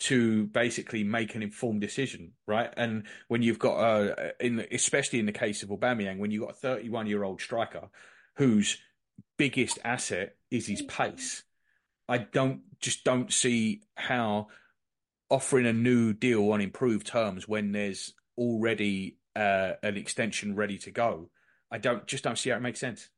[0.00, 2.72] to basically make an informed decision, right?
[2.76, 6.52] And when you've got a, in especially in the case of Aubameyang, when you've got
[6.52, 7.88] a 31 year old striker
[8.36, 8.78] whose
[9.36, 11.44] biggest asset is his pace,
[12.08, 14.48] I don't just don't see how
[15.30, 20.90] offering a new deal on improved terms when there's already uh, an extension ready to
[20.90, 21.30] go.
[21.70, 23.08] I don't just don't see how it makes sense.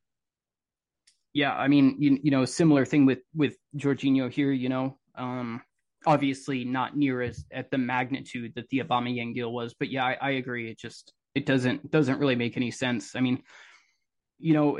[1.33, 4.53] Yeah, I mean, you, you know, similar thing with with Jorginho here.
[4.53, 5.63] You know, um,
[6.07, 10.19] obviously not near as at the magnitude that the Aubameyang deal was, but yeah, I,
[10.21, 10.71] I agree.
[10.71, 13.17] It just it doesn't doesn't really make any sense.
[13.17, 13.43] I mean,
[14.39, 14.79] you know,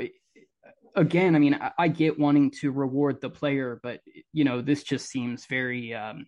[0.95, 4.83] again, I mean, I, I, get wanting to reward the player, but you know, this
[4.83, 6.27] just seems very um,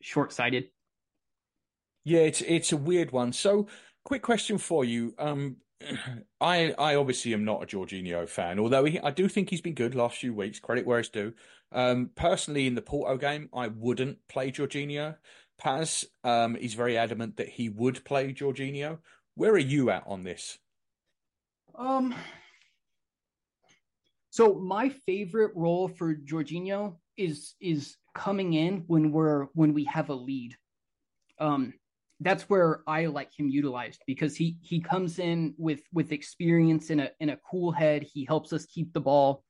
[0.00, 0.68] short sighted.
[2.04, 3.32] Yeah, it's it's a weird one.
[3.32, 3.66] So,
[4.04, 5.14] quick question for you.
[5.18, 5.56] Um,
[6.40, 9.74] I I obviously am not a Jorginho fan, although he, I do think he's been
[9.74, 10.60] good last few weeks.
[10.60, 11.34] Credit where it's due.
[11.72, 15.16] Um, personally, in the Porto game, I wouldn't play Jorginho.
[15.58, 18.98] Paz um, is very adamant that he would play Jorginho.
[19.34, 20.58] Where are you at on this?
[21.74, 22.14] Um.
[24.30, 30.10] So my favorite role for Jorginho is is coming in when we're when we have
[30.10, 30.56] a lead.
[31.38, 31.72] Um,
[32.20, 37.00] that's where I like him utilized because he he comes in with with experience in
[37.00, 38.02] a in a cool head.
[38.02, 39.44] He helps us keep the ball.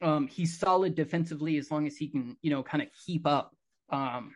[0.00, 3.54] Um, he's solid defensively as long as he can you know kind of keep up.
[3.90, 4.34] Um,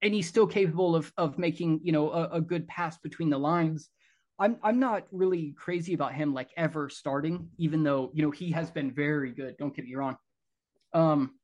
[0.00, 3.38] and he's still capable of of making you know a, a, good pass between the
[3.38, 3.90] lines.
[4.38, 8.52] I'm I'm not really crazy about him like ever starting, even though you know he
[8.52, 9.56] has been very good.
[9.58, 10.16] Don't get me wrong.
[10.94, 11.37] Um,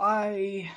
[0.00, 0.70] I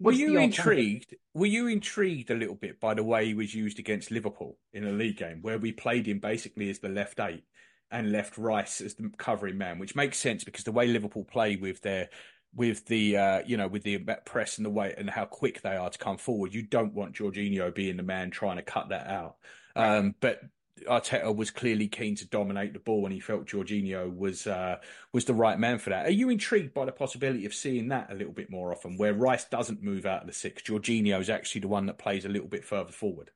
[0.00, 1.14] were you intrigued?
[1.34, 4.84] Were you intrigued a little bit by the way he was used against Liverpool in
[4.84, 7.44] a league game, where we played him basically as the left eight
[7.90, 11.56] and left Rice as the covering man, which makes sense because the way Liverpool play
[11.56, 12.08] with their
[12.54, 15.76] with the uh, you know with the press and the way and how quick they
[15.76, 19.06] are to come forward, you don't want Jorginho being the man trying to cut that
[19.06, 19.36] out.
[19.76, 20.40] Um, but
[20.88, 24.78] Arteta was clearly keen to dominate the ball, and he felt Jorginho was uh,
[25.12, 26.06] was the right man for that.
[26.06, 29.14] Are you intrigued by the possibility of seeing that a little bit more often, where
[29.14, 32.28] Rice doesn't move out of the six, Jorginho is actually the one that plays a
[32.28, 33.30] little bit further forward?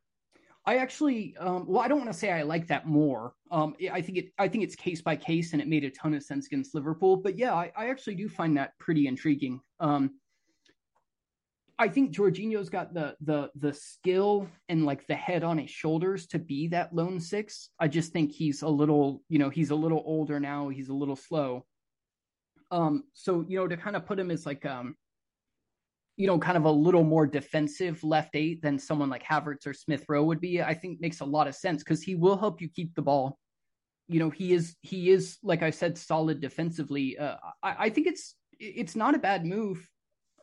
[0.67, 3.35] I actually, um, well, I don't want to say I like that more.
[3.51, 6.15] Um, I think it, I think it's case by case, and it made a ton
[6.15, 7.17] of sense against Liverpool.
[7.17, 9.61] But yeah, I, I actually do find that pretty intriguing.
[9.81, 10.13] Um,
[11.79, 16.27] I think Jorginho's got the the the skill and like the head on his shoulders
[16.29, 17.71] to be that lone six.
[17.81, 20.69] I just think he's a little, you know, he's a little older now.
[20.69, 21.67] He's a little slow.
[22.71, 24.95] Um, so you know, to kind of put him as like um,
[26.17, 29.75] you know, kind of a little more defensive left eight than someone like Havertz or
[29.75, 32.61] Smith Rowe would be, I think makes a lot of sense because he will help
[32.61, 33.37] you keep the ball.
[34.07, 37.19] You know, he is he is like I said, solid defensively.
[37.19, 39.89] Uh, I, I think it's it's not a bad move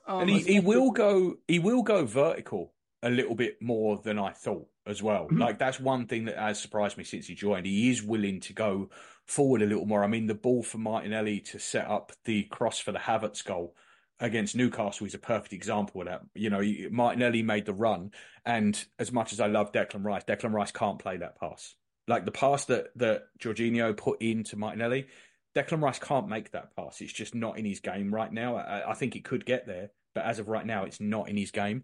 [0.07, 2.73] um, and he, he will go he will go vertical
[3.03, 5.25] a little bit more than I thought as well.
[5.25, 5.39] Mm-hmm.
[5.39, 7.65] Like that's one thing that has surprised me since he joined.
[7.65, 8.89] He is willing to go
[9.25, 10.03] forward a little more.
[10.03, 13.75] I mean, the ball for Martinelli to set up the cross for the Havertz goal
[14.19, 16.21] against Newcastle is a perfect example of that.
[16.35, 18.11] You know, Martinelli made the run,
[18.45, 21.75] and as much as I love Declan Rice, Declan Rice can't play that pass.
[22.07, 25.07] Like the pass that that Jorginho put into Martinelli,
[25.55, 27.01] Declan Rice can't make that pass.
[27.01, 28.55] It's just not in his game right now.
[28.55, 31.37] I, I think it could get there, but as of right now, it's not in
[31.37, 31.83] his game.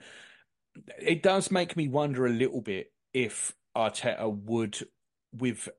[1.00, 4.80] It does make me wonder a little bit if Arteta would,
[5.34, 5.70] with.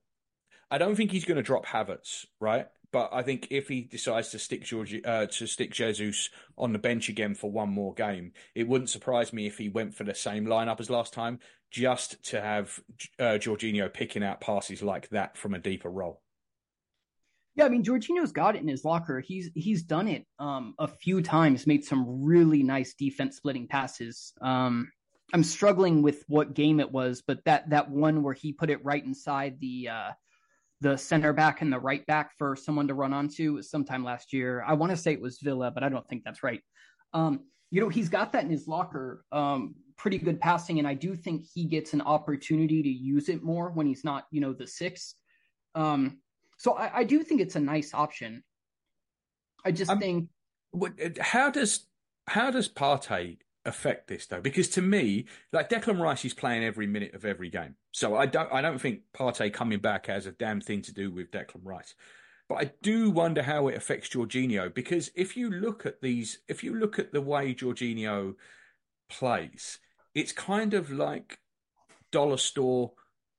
[0.70, 2.66] I don't think he's going to drop Havertz, right?
[2.90, 6.78] But I think if he decides to stick George, uh, to stick Jesus on the
[6.78, 10.14] bench again for one more game, it wouldn't surprise me if he went for the
[10.14, 11.38] same lineup as last time,
[11.70, 12.80] just to have
[13.18, 16.22] uh, Jorginho picking out passes like that from a deeper role.
[17.58, 19.18] Yeah, I mean Jorginho's got it in his locker.
[19.18, 24.32] He's he's done it um, a few times, made some really nice defense splitting passes.
[24.40, 24.92] Um,
[25.34, 28.84] I'm struggling with what game it was, but that that one where he put it
[28.84, 30.10] right inside the uh,
[30.82, 34.32] the center back and the right back for someone to run onto was sometime last
[34.32, 34.62] year.
[34.64, 36.60] I want to say it was Villa, but I don't think that's right.
[37.12, 37.40] Um,
[37.72, 39.24] you know, he's got that in his locker.
[39.32, 43.42] Um, pretty good passing, and I do think he gets an opportunity to use it
[43.42, 45.16] more when he's not, you know, the six.
[45.74, 46.18] Um,
[46.58, 48.42] so I, I do think it's a nice option.
[49.64, 50.28] I just um, think.
[51.20, 51.86] How does
[52.26, 54.40] how does Partey affect this though?
[54.40, 58.26] Because to me, like Declan Rice is playing every minute of every game, so I
[58.26, 61.64] don't I don't think Partey coming back has a damn thing to do with Declan
[61.64, 61.94] Rice.
[62.48, 66.64] But I do wonder how it affects Jorginho because if you look at these, if
[66.64, 68.34] you look at the way Jorginho
[69.10, 69.78] plays,
[70.14, 71.38] it's kind of like
[72.10, 72.92] dollar store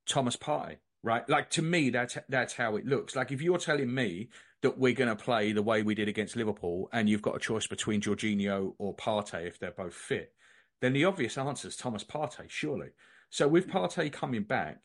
[0.07, 1.27] Thomas Partey right?
[1.29, 3.15] Like to me, that's that's how it looks.
[3.15, 4.29] Like if you're telling me
[4.61, 7.39] that we're going to play the way we did against Liverpool, and you've got a
[7.39, 10.33] choice between Jorginho or Partey if they're both fit,
[10.81, 12.89] then the obvious answer is Thomas Partey, surely.
[13.29, 14.79] So with Partey coming back,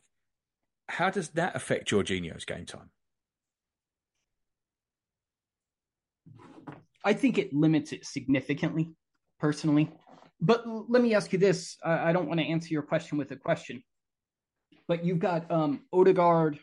[0.88, 2.90] how does that affect Jorginho's game time?
[7.04, 8.90] I think it limits it significantly,
[9.38, 9.90] personally.
[10.40, 13.36] But let me ask you this: I don't want to answer your question with a
[13.36, 13.82] question
[14.88, 16.58] but you've got um Odegaard,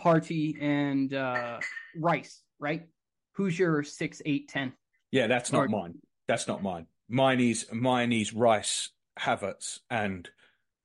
[0.00, 1.60] Partey, and uh,
[1.96, 2.86] Rice, right?
[3.32, 4.72] Who's your six, eight, ten?
[5.10, 5.94] Yeah, that's not mine.
[6.28, 6.86] That's not mine.
[7.08, 10.28] Mine is mine is Rice, Havertz, and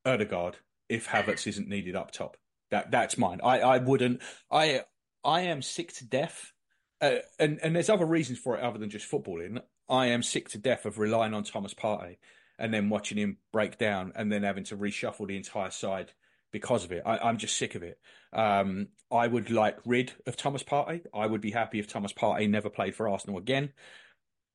[0.05, 0.57] Odegaard.
[0.89, 2.37] If Havertz isn't needed up top,
[2.69, 3.39] that that's mine.
[3.43, 4.21] I I wouldn't.
[4.51, 4.81] I
[5.23, 6.51] I am sick to death,
[6.99, 9.61] uh, and and there's other reasons for it other than just footballing.
[9.89, 12.17] I am sick to death of relying on Thomas Partey
[12.57, 16.13] and then watching him break down and then having to reshuffle the entire side
[16.51, 17.03] because of it.
[17.05, 17.99] I, am just sick of it.
[18.33, 21.01] Um, I would like rid of Thomas Partey.
[21.13, 23.71] I would be happy if Thomas Partey never played for Arsenal again.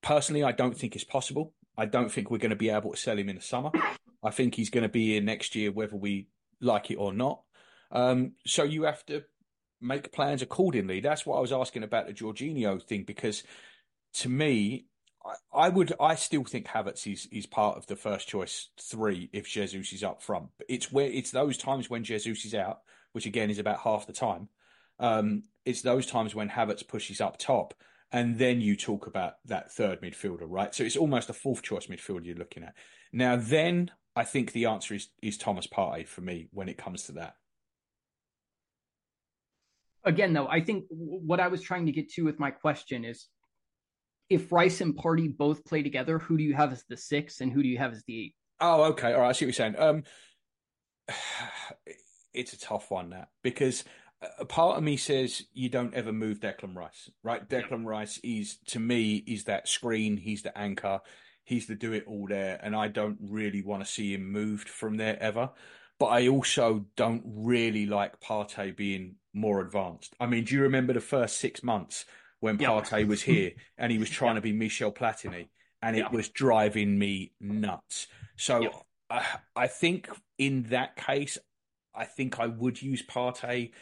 [0.02, 1.52] Personally, I don't think it's possible.
[1.76, 3.70] I don't think we're going to be able to sell him in the summer.
[4.22, 6.28] I think he's going to be here next year, whether we
[6.60, 7.42] like it or not.
[7.90, 9.24] Um, so you have to
[9.80, 11.00] make plans accordingly.
[11.00, 13.42] That's what I was asking about the Jorginho thing, because
[14.14, 14.86] to me,
[15.52, 15.92] I would.
[16.00, 20.02] I still think Havertz is is part of the first choice three if Jesus is
[20.02, 20.48] up front.
[20.58, 22.80] But it's where it's those times when Jesus is out,
[23.12, 24.48] which again is about half the time.
[24.98, 27.74] Um, it's those times when Havertz pushes up top,
[28.12, 30.74] and then you talk about that third midfielder, right?
[30.74, 32.74] So it's almost a fourth choice midfielder you're looking at.
[33.12, 37.04] Now, then I think the answer is is Thomas Partey for me when it comes
[37.04, 37.36] to that.
[40.04, 43.26] Again, though, I think what I was trying to get to with my question is
[44.28, 47.52] if Rice and Partey both play together, who do you have as the six and
[47.52, 48.34] who do you have as the eight?
[48.60, 49.12] Oh, okay.
[49.12, 49.28] All right.
[49.28, 49.78] I see what you're saying.
[49.78, 50.02] Um,
[52.34, 53.84] it's a tough one that because
[54.38, 57.46] a part of me says you don't ever move Declan Rice, right?
[57.48, 60.16] Declan Rice is to me is that screen.
[60.16, 61.00] He's the anchor.
[61.44, 64.68] He's the do it all there, and I don't really want to see him moved
[64.68, 65.50] from there ever.
[65.98, 70.14] But I also don't really like Partey being more advanced.
[70.18, 72.04] I mean, do you remember the first six months
[72.40, 72.70] when yep.
[72.70, 74.42] Partey was here and he was trying yep.
[74.42, 75.48] to be Michel Platini,
[75.82, 78.06] and it was driving me nuts.
[78.36, 78.74] So yep.
[79.10, 79.24] I,
[79.54, 80.08] I think
[80.38, 81.38] in that case,
[81.94, 83.72] I think I would use Partey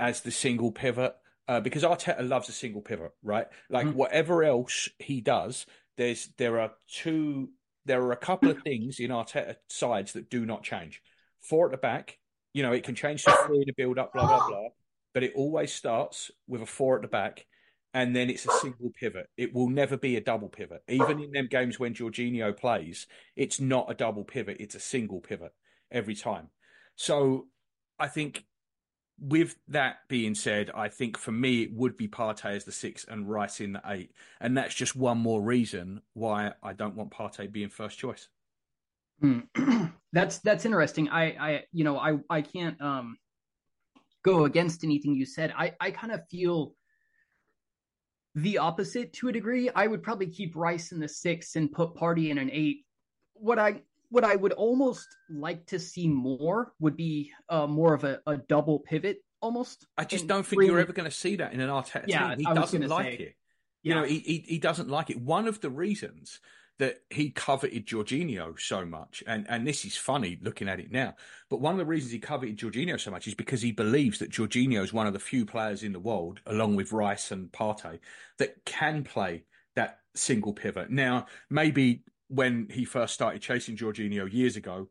[0.00, 1.14] as the single pivot
[1.48, 3.46] uh, because Arteta loves a single pivot, right?
[3.70, 3.96] Like mm-hmm.
[3.96, 7.50] whatever else he does, there's there are two,
[7.86, 11.02] there are a couple of things in Arteta sides that do not change.
[11.40, 12.18] Four at the back,
[12.52, 14.68] you know, it can change to three to build up, blah blah blah,
[15.14, 17.46] but it always starts with a four at the back,
[17.94, 19.28] and then it's a single pivot.
[19.36, 20.82] It will never be a double pivot.
[20.88, 25.20] Even in them games when Jorginho plays, it's not a double pivot; it's a single
[25.20, 25.52] pivot
[25.90, 26.50] every time.
[26.96, 27.46] So
[27.98, 28.44] I think
[29.20, 33.04] with that being said, I think for me it would be Partey as the six
[33.04, 37.10] and Rice in the eight, and that's just one more reason why I don't want
[37.10, 38.28] Partey being first choice.
[39.20, 39.40] Hmm.
[40.12, 41.08] that's that's interesting.
[41.08, 43.16] I I you know I I can't um
[44.24, 45.52] go against anything you said.
[45.56, 46.74] I I kind of feel
[48.42, 49.70] the opposite to a degree.
[49.74, 52.84] I would probably keep Rice in the six and put Partey in an eight.
[53.34, 58.04] What I what I would almost like to see more would be uh, more of
[58.04, 59.86] a, a, double pivot almost.
[59.98, 62.38] I just don't think you're ever going to see that in an Arteta yeah, team.
[62.38, 63.34] He doesn't like say, it.
[63.82, 65.20] You know, he, he, he doesn't like it.
[65.20, 66.40] One of the reasons
[66.78, 71.14] that he coveted Jorginho so much, and, and this is funny looking at it now,
[71.50, 74.30] but one of the reasons he coveted Jorginho so much is because he believes that
[74.30, 77.98] Jorginho is one of the few players in the world, along with Rice and Partey,
[78.38, 80.90] that can play that single pivot.
[80.90, 84.88] Now, maybe when he first started chasing Jorginho years ago,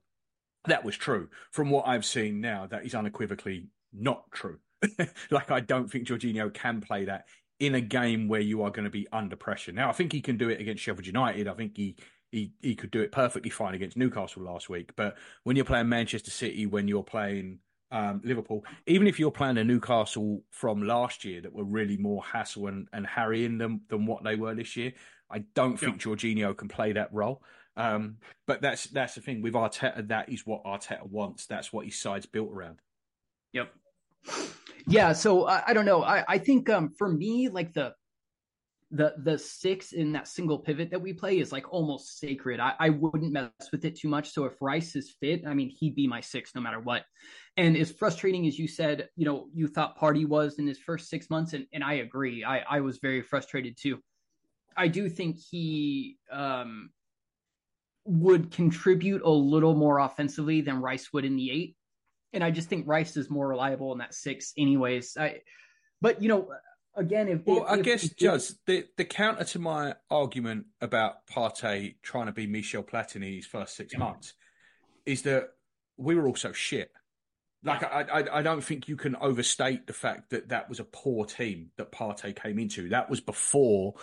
[0.66, 1.30] that was true.
[1.52, 4.60] From what I've seen now, that is unequivocally not true.
[5.32, 7.26] like I don't think Jorginho can play that
[7.60, 9.72] in a game where you are going to be under pressure.
[9.72, 11.48] Now I think he can do it against Sheffield United.
[11.48, 11.96] I think he
[12.32, 14.96] he he could do it perfectly fine against Newcastle last week.
[14.96, 17.60] But when you're playing Manchester City, when you're playing
[17.92, 22.24] um, Liverpool, even if you're playing a Newcastle from last year that were really more
[22.24, 24.94] hassle and, and harrying them than what they were this year,
[25.32, 26.12] I don't think yeah.
[26.12, 27.42] Jorginho can play that role.
[27.76, 30.08] Um, but that's that's the thing with Arteta.
[30.08, 31.46] That is what Arteta wants.
[31.46, 32.80] That's what his side's built around.
[33.54, 33.72] Yep.
[34.88, 35.14] Yeah.
[35.14, 36.04] So I, I don't know.
[36.04, 37.94] I, I think um, for me, like the
[38.92, 42.62] the the six in that single pivot that we play is like almost sacred.
[42.62, 44.32] I, I wouldn't mess with it too much.
[44.32, 47.04] So if Rice is fit, I mean, he'd be my six no matter what.
[47.58, 51.10] And as frustrating as you said, you know, you thought Partey was in his first
[51.10, 52.46] six months, and, and I agree.
[52.46, 54.00] I, I was very frustrated too.
[54.78, 56.92] I do think he um,
[58.06, 61.76] would contribute a little more offensively than Rice would in the eight,
[62.34, 65.18] and I just think Rice is more reliable in that six, anyways.
[65.18, 65.42] I,
[66.02, 66.50] but you know,
[66.96, 71.96] again, if well, if, I guess just the the counter to my argument about Partey
[72.02, 74.00] trying to be Michel Platini's first six yeah.
[74.00, 74.34] months
[75.06, 75.50] is that
[75.98, 76.92] we were also shit.
[77.64, 80.84] Like I, I, I don't think you can overstate the fact that that was a
[80.84, 82.90] poor team that Partey came into.
[82.90, 83.96] That was before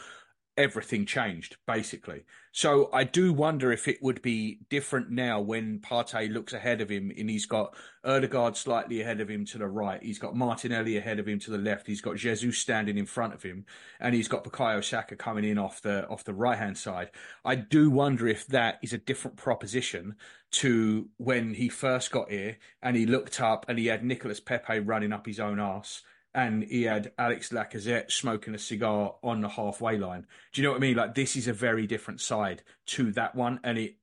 [0.57, 2.25] everything changed basically.
[2.53, 6.89] So I do wonder if it would be different now when Partey looks ahead of
[6.89, 7.75] him and he's got
[8.05, 10.01] Odegaard slightly ahead of him to the right.
[10.01, 11.89] He's got Martinelli ahead of him to the left.
[11.89, 13.67] He's got Jesus standing in front of him
[13.99, 17.11] and he's got Bukayo Saka coming in off the off the right hand side.
[17.45, 20.15] I do wonder if that is a different proposition
[20.53, 24.79] to when he first got here and he looked up and he had Nicolas Pepe
[24.79, 26.03] running up his own arse
[26.35, 30.27] and he had Alex Lacazette smoking a cigar on the halfway line.
[30.53, 30.97] Do you know what I mean?
[30.97, 33.97] Like this is a very different side to that one, and it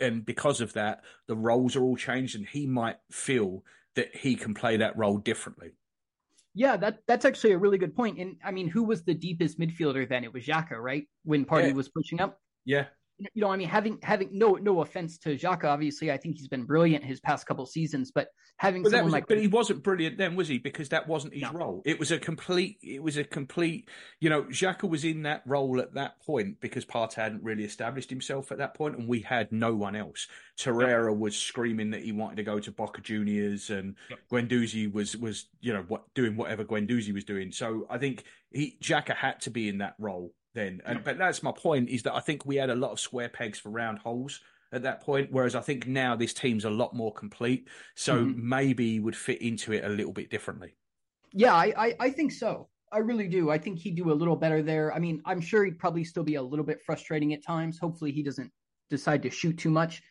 [0.00, 3.64] and because of that, the roles are all changed, and he might feel
[3.94, 5.72] that he can play that role differently.
[6.54, 8.18] Yeah, that that's actually a really good point.
[8.18, 10.24] And I mean, who was the deepest midfielder then?
[10.24, 11.06] It was Xhaka, right?
[11.24, 11.74] When Partey yeah.
[11.74, 12.40] was pushing up.
[12.64, 12.86] Yeah.
[13.18, 16.48] You know, I mean, having having no no offense to Xhaka, obviously, I think he's
[16.48, 19.82] been brilliant his past couple seasons, but having but someone was, like, but he wasn't
[19.82, 20.58] brilliant then, was he?
[20.58, 21.52] Because that wasn't his No.
[21.52, 21.82] role.
[21.86, 22.78] It was a complete.
[22.82, 23.88] It was a complete.
[24.20, 28.10] You know, Xhaka was in that role at that point because Partey hadn't really established
[28.10, 30.26] himself at that point, and we had no one else.
[30.58, 34.18] Torreira was screaming that he wanted to go to Boca Juniors, and Yep.
[34.30, 37.50] Guendouzi was was you know what doing whatever Guendouzi was doing.
[37.52, 40.82] So I think he Xhaka had to be in that role then.
[40.84, 43.28] And, But that's my point is that I think we had a lot of square
[43.28, 44.40] pegs for round holes
[44.72, 47.68] at that point, whereas I think now this team's a lot more complete.
[47.94, 48.36] So Mhm.
[48.36, 50.76] maybe would fit into it a little bit differently.
[51.32, 52.70] yeah, I, I I think so.
[52.92, 53.50] I really do.
[53.50, 54.92] I think he'd do a little better there.
[54.94, 57.78] I mean, I'm sure he'd probably still be a little bit frustrating at times.
[57.78, 58.50] Hopefully, he doesn't
[58.90, 60.02] decide to shoot too much.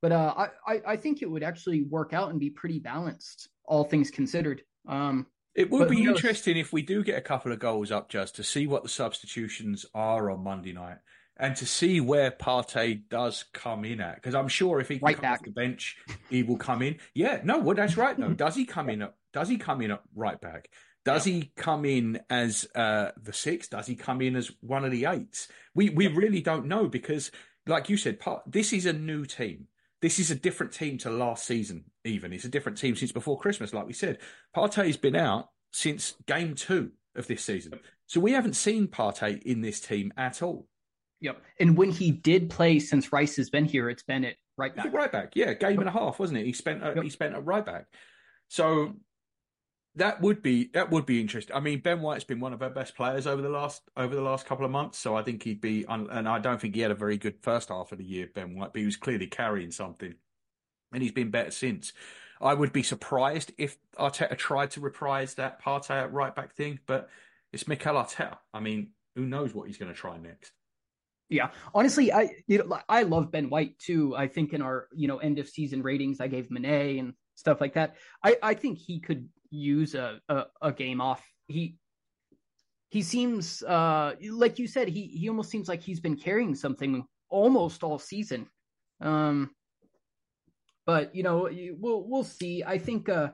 [0.00, 3.48] But uh, I, I I think it would actually work out and be pretty balanced,
[3.64, 4.62] all things considered.
[4.86, 5.26] Um,
[5.60, 8.36] It would But be interesting if we do get a couple of goals up just
[8.36, 10.98] to see what the substitutions are on Monday night
[11.36, 14.16] and to see where Partey does come in at.
[14.16, 15.40] Because I'm sure if he can Right come back.
[15.40, 15.96] off the bench,
[16.28, 16.96] he will come in.
[17.14, 18.16] Yeah, no, well, that's right.
[18.16, 18.32] though.
[18.32, 19.02] does he come in?
[19.02, 20.68] At, does he come in at right back?
[21.04, 23.68] Does he come in as uh, the six?
[23.68, 25.48] Does he come in as one of the eights?
[25.74, 27.30] We we really don't know because,
[27.66, 29.68] like you said, part, this is a new team.
[30.02, 31.84] This is a different team to last season.
[32.04, 33.74] Even it's a different team since before Christmas.
[33.74, 34.18] Like we said,
[34.56, 37.74] Partey's been out since game two of this season,
[38.06, 40.66] so we haven't seen Partey in this team at all.
[41.20, 41.42] yep.
[41.58, 44.92] And when he did play since Rice has been here, it's been at right back.
[44.92, 46.46] right back, yeah, game and a half, wasn't it?
[46.46, 47.04] He spent a, Yep.
[47.04, 47.86] he spent a right back,
[48.48, 48.94] so
[49.96, 51.54] that would be that would be interesting.
[51.54, 54.22] I mean, Ben White's been one of our best players over the last over the
[54.22, 55.84] last couple of months, so I think he'd be.
[55.88, 58.56] And I don't think he had a very good first half of the year, Ben
[58.56, 60.14] White, but he was clearly carrying something,
[60.92, 61.92] and he's been better since.
[62.40, 67.10] I would be surprised if Arteta tried to reprise that Partey right back thing, but
[67.52, 68.38] it's Mikel Arteta.
[68.54, 70.52] I mean, who knows what he's going to try next?
[71.28, 74.16] Yeah, honestly, I you know I love Ben White too.
[74.16, 77.60] I think in our you know end of season ratings, I gave Manet and stuff
[77.60, 77.96] like that.
[78.24, 81.24] I I think he could use a a, a game off.
[81.48, 81.76] He
[82.90, 87.04] he seems uh like you said he he almost seems like he's been carrying something
[87.28, 88.46] almost all season.
[89.00, 89.50] Um,
[90.86, 91.48] but you know
[91.78, 92.62] we'll we'll see.
[92.64, 93.30] I think uh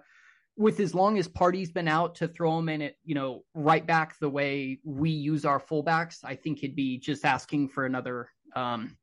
[0.56, 3.86] with as long as Partey's been out to throw him in it, you know, right
[3.86, 8.30] back the way we use our fullbacks, I think he'd be just asking for another,
[8.54, 8.96] um,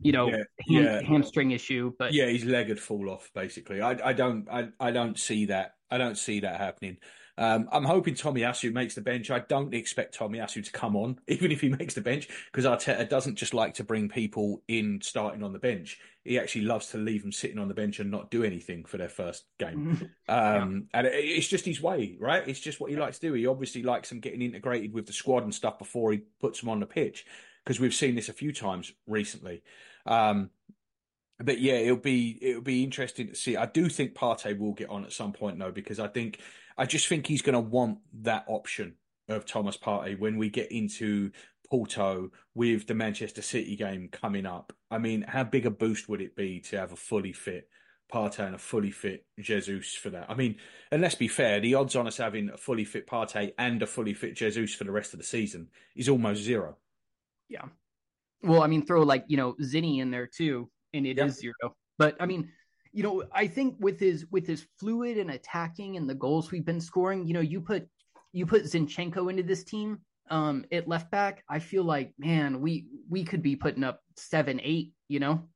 [0.00, 1.02] you know, Yeah, ham- yeah.
[1.02, 1.92] hamstring issue.
[1.98, 3.80] But yeah, his leg would fall off basically.
[3.80, 5.74] I, I don't I, I don't see that.
[5.90, 6.98] I don't see that happening.
[7.38, 9.30] Um, I'm hoping Tomiyasu makes the bench.
[9.30, 13.08] I don't expect Tomiyasu to come on, even if he makes the bench, because Arteta
[13.08, 15.98] doesn't just like to bring people in starting on the bench.
[16.24, 18.98] He actually loves to leave them sitting on the bench and not do anything for
[18.98, 20.10] their first game.
[20.28, 22.46] Um, And it, it's just his way, right?
[22.46, 23.34] It's just what he likes to do.
[23.34, 26.68] He obviously likes them getting integrated with the squad and stuff before he puts them
[26.68, 27.24] on the pitch,
[27.64, 29.62] because we've seen this a few times recently.
[30.08, 30.50] Um,
[31.38, 33.56] but yeah, it'll be it'll be interesting to see.
[33.56, 36.40] I do think Partey will get on at some point though, because I think
[36.76, 38.94] I just think he's going to want that option
[39.28, 41.30] of Thomas Partey when we get into
[41.70, 44.72] Porto with the Manchester City game coming up.
[44.90, 47.68] I mean, how big a boost would it be to have a fully fit
[48.12, 50.30] Partey and a fully fit Jesus for that?
[50.30, 50.56] I mean,
[50.90, 53.86] and let's be fair, the odds on us having a fully fit Partey and a
[53.86, 56.78] fully fit Jesus for the rest of the season is almost zero.
[57.48, 57.66] yeah.
[58.42, 61.40] Well, I mean, throw like you know Zinni in there too, and it is Yeah.
[61.40, 61.76] zero.
[61.98, 62.50] But I mean,
[62.92, 66.64] you know, I think with his with his fluid and attacking and the goals we've
[66.64, 67.88] been scoring, you know, you put
[68.32, 69.98] you put Zinchenko into this team
[70.30, 74.60] um at left back, I feel like man, we we could be putting up seven,
[74.62, 75.48] eight, you know.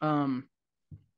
[0.00, 0.48] Um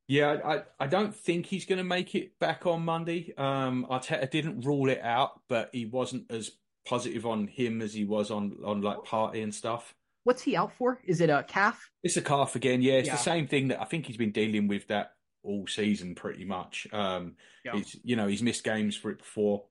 [0.07, 3.33] Yeah, I, I don't think he's going to make it back on Monday.
[3.37, 6.51] Um, Arteta didn't rule it out, but he wasn't as
[6.87, 9.95] positive on him as he was on on like Partey and stuff.
[10.25, 10.99] What's he out for?
[11.05, 11.89] Is it a calf?
[12.03, 12.81] It's a calf again.
[12.81, 13.15] Yeah, it's Yeah.
[13.15, 15.13] the same thing that I think he's been dealing with that
[15.43, 16.87] all season pretty much.
[16.91, 17.77] Um, Yeah.
[17.77, 19.65] it's you know he's missed games for it before.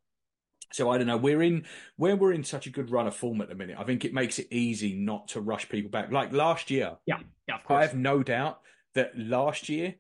[0.73, 1.17] So I don't know.
[1.19, 3.77] We're in where we're in such a good run of form at the minute.
[3.79, 6.11] I think it makes it easy not to rush people back.
[6.11, 7.21] Like last year, Yeah,
[7.53, 8.61] of I have no doubt
[8.95, 9.97] that last year,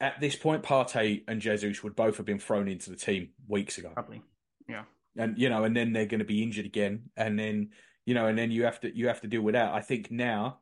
[0.00, 3.78] at this point, Partey and Jesus would both have been thrown into the team weeks
[3.78, 3.90] ago.
[3.94, 4.22] Probably.
[4.68, 4.84] Yeah.
[5.16, 7.70] And you know, and then they're going to be injured again, and then
[8.06, 9.72] you know, and then you have to you have to deal with that.
[9.72, 10.58] I think now,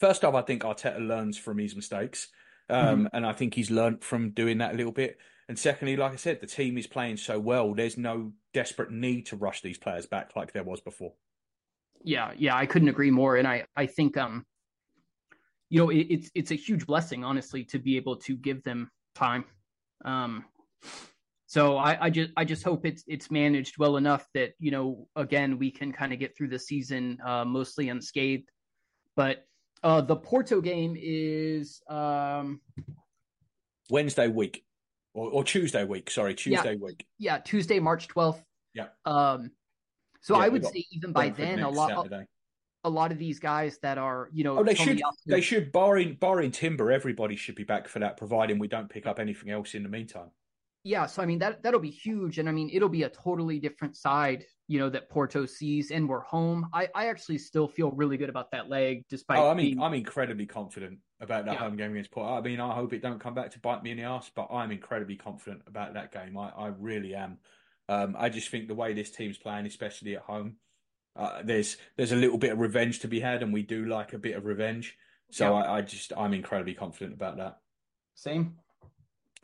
[0.00, 2.28] first off, I think Arteta learns from his mistakes,
[2.68, 5.18] um, and I think he's learnt from doing that a little bit.
[5.48, 7.74] And secondly, like I said, the team is playing so well.
[7.74, 11.12] There's no desperate need to rush these players back like there was before.
[12.02, 13.36] Yeah, yeah, I couldn't agree more.
[13.36, 14.46] And I, I think, um,
[15.68, 18.90] you know, it, it's it's a huge blessing, honestly, to be able to give them
[19.14, 19.44] time.
[20.04, 20.44] Um,
[21.54, 25.06] so I, I just I just hope it's it's managed well enough that you know,
[25.14, 28.50] again, we can kind of get through the season uh, mostly unscathed.
[29.14, 29.46] But
[29.84, 32.60] uh, the Porto game is um,
[33.88, 34.64] Wednesday week
[35.14, 36.10] or, or Tuesday week.
[36.10, 37.06] Sorry, Tuesday yeah, week.
[37.20, 38.42] Yeah, Tuesday, March twelfth.
[38.74, 38.88] Yeah.
[39.04, 39.52] Um,
[40.22, 41.90] so yeah, I would say even by then, a lot.
[41.90, 42.26] Saturday.
[42.86, 46.18] A lot of these guys that are, you know, oh, they should, they should, barring
[46.20, 49.72] barring Timber, everybody should be back for that, providing we don't pick up anything else
[49.72, 50.28] in the meantime
[50.84, 53.58] yeah, so I mean that that'll be huge, and I mean it'll be a totally
[53.58, 56.68] different side, you know, that Porto sees, and we're home.
[56.74, 59.38] I, I actually still feel really good about that leg, despite.
[59.38, 59.82] Oh, I mean, being...
[59.82, 61.60] I'm incredibly confident about that yeah.
[61.60, 62.34] home game against Porto.
[62.34, 64.48] I mean, I hope it don't come back to bite me in the ass, but
[64.52, 66.36] I'm incredibly confident about that game.
[66.36, 67.38] I, I really am.
[67.88, 70.56] Um, I just think the way this team's playing, especially at home,
[71.16, 74.12] uh, there's there's a little bit of revenge to be had, and we do like
[74.12, 74.96] a bit of revenge.
[75.30, 75.62] So yeah.
[75.62, 77.56] I, I just I'm incredibly confident about that.
[78.14, 78.56] Same.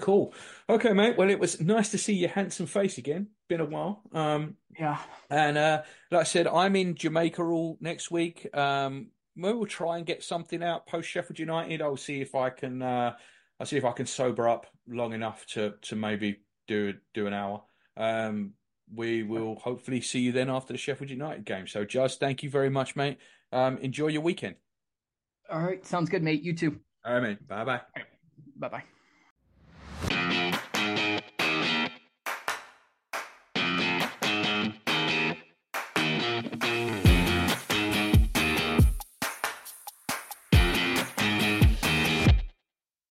[0.01, 0.35] Cool.
[0.69, 1.17] Okay, mate.
[1.17, 3.29] Well, it was nice to see your handsome face again.
[3.49, 4.03] Been a while.
[4.13, 4.99] Um, yeah.
[5.29, 8.49] And uh, like I said, I'm in Jamaica all next week.
[8.57, 11.83] Um, we will try and get something out post Sheffield United.
[11.83, 12.83] I'll see if I can.
[12.83, 13.15] Uh,
[13.59, 17.35] I'll see if I can sober up long enough to to maybe do do an
[17.35, 17.63] hour.
[17.97, 18.53] Um,
[18.93, 21.67] we will hopefully see you then after the Sheffield United game.
[21.67, 23.19] So, just thank you very much, mate.
[23.53, 24.57] Um, enjoy your weekend.
[25.51, 26.43] All right, sounds good, mate.
[26.43, 26.81] You too.
[27.05, 27.47] All right, mate.
[27.47, 27.81] Bye bye.
[28.57, 28.85] Bye bye.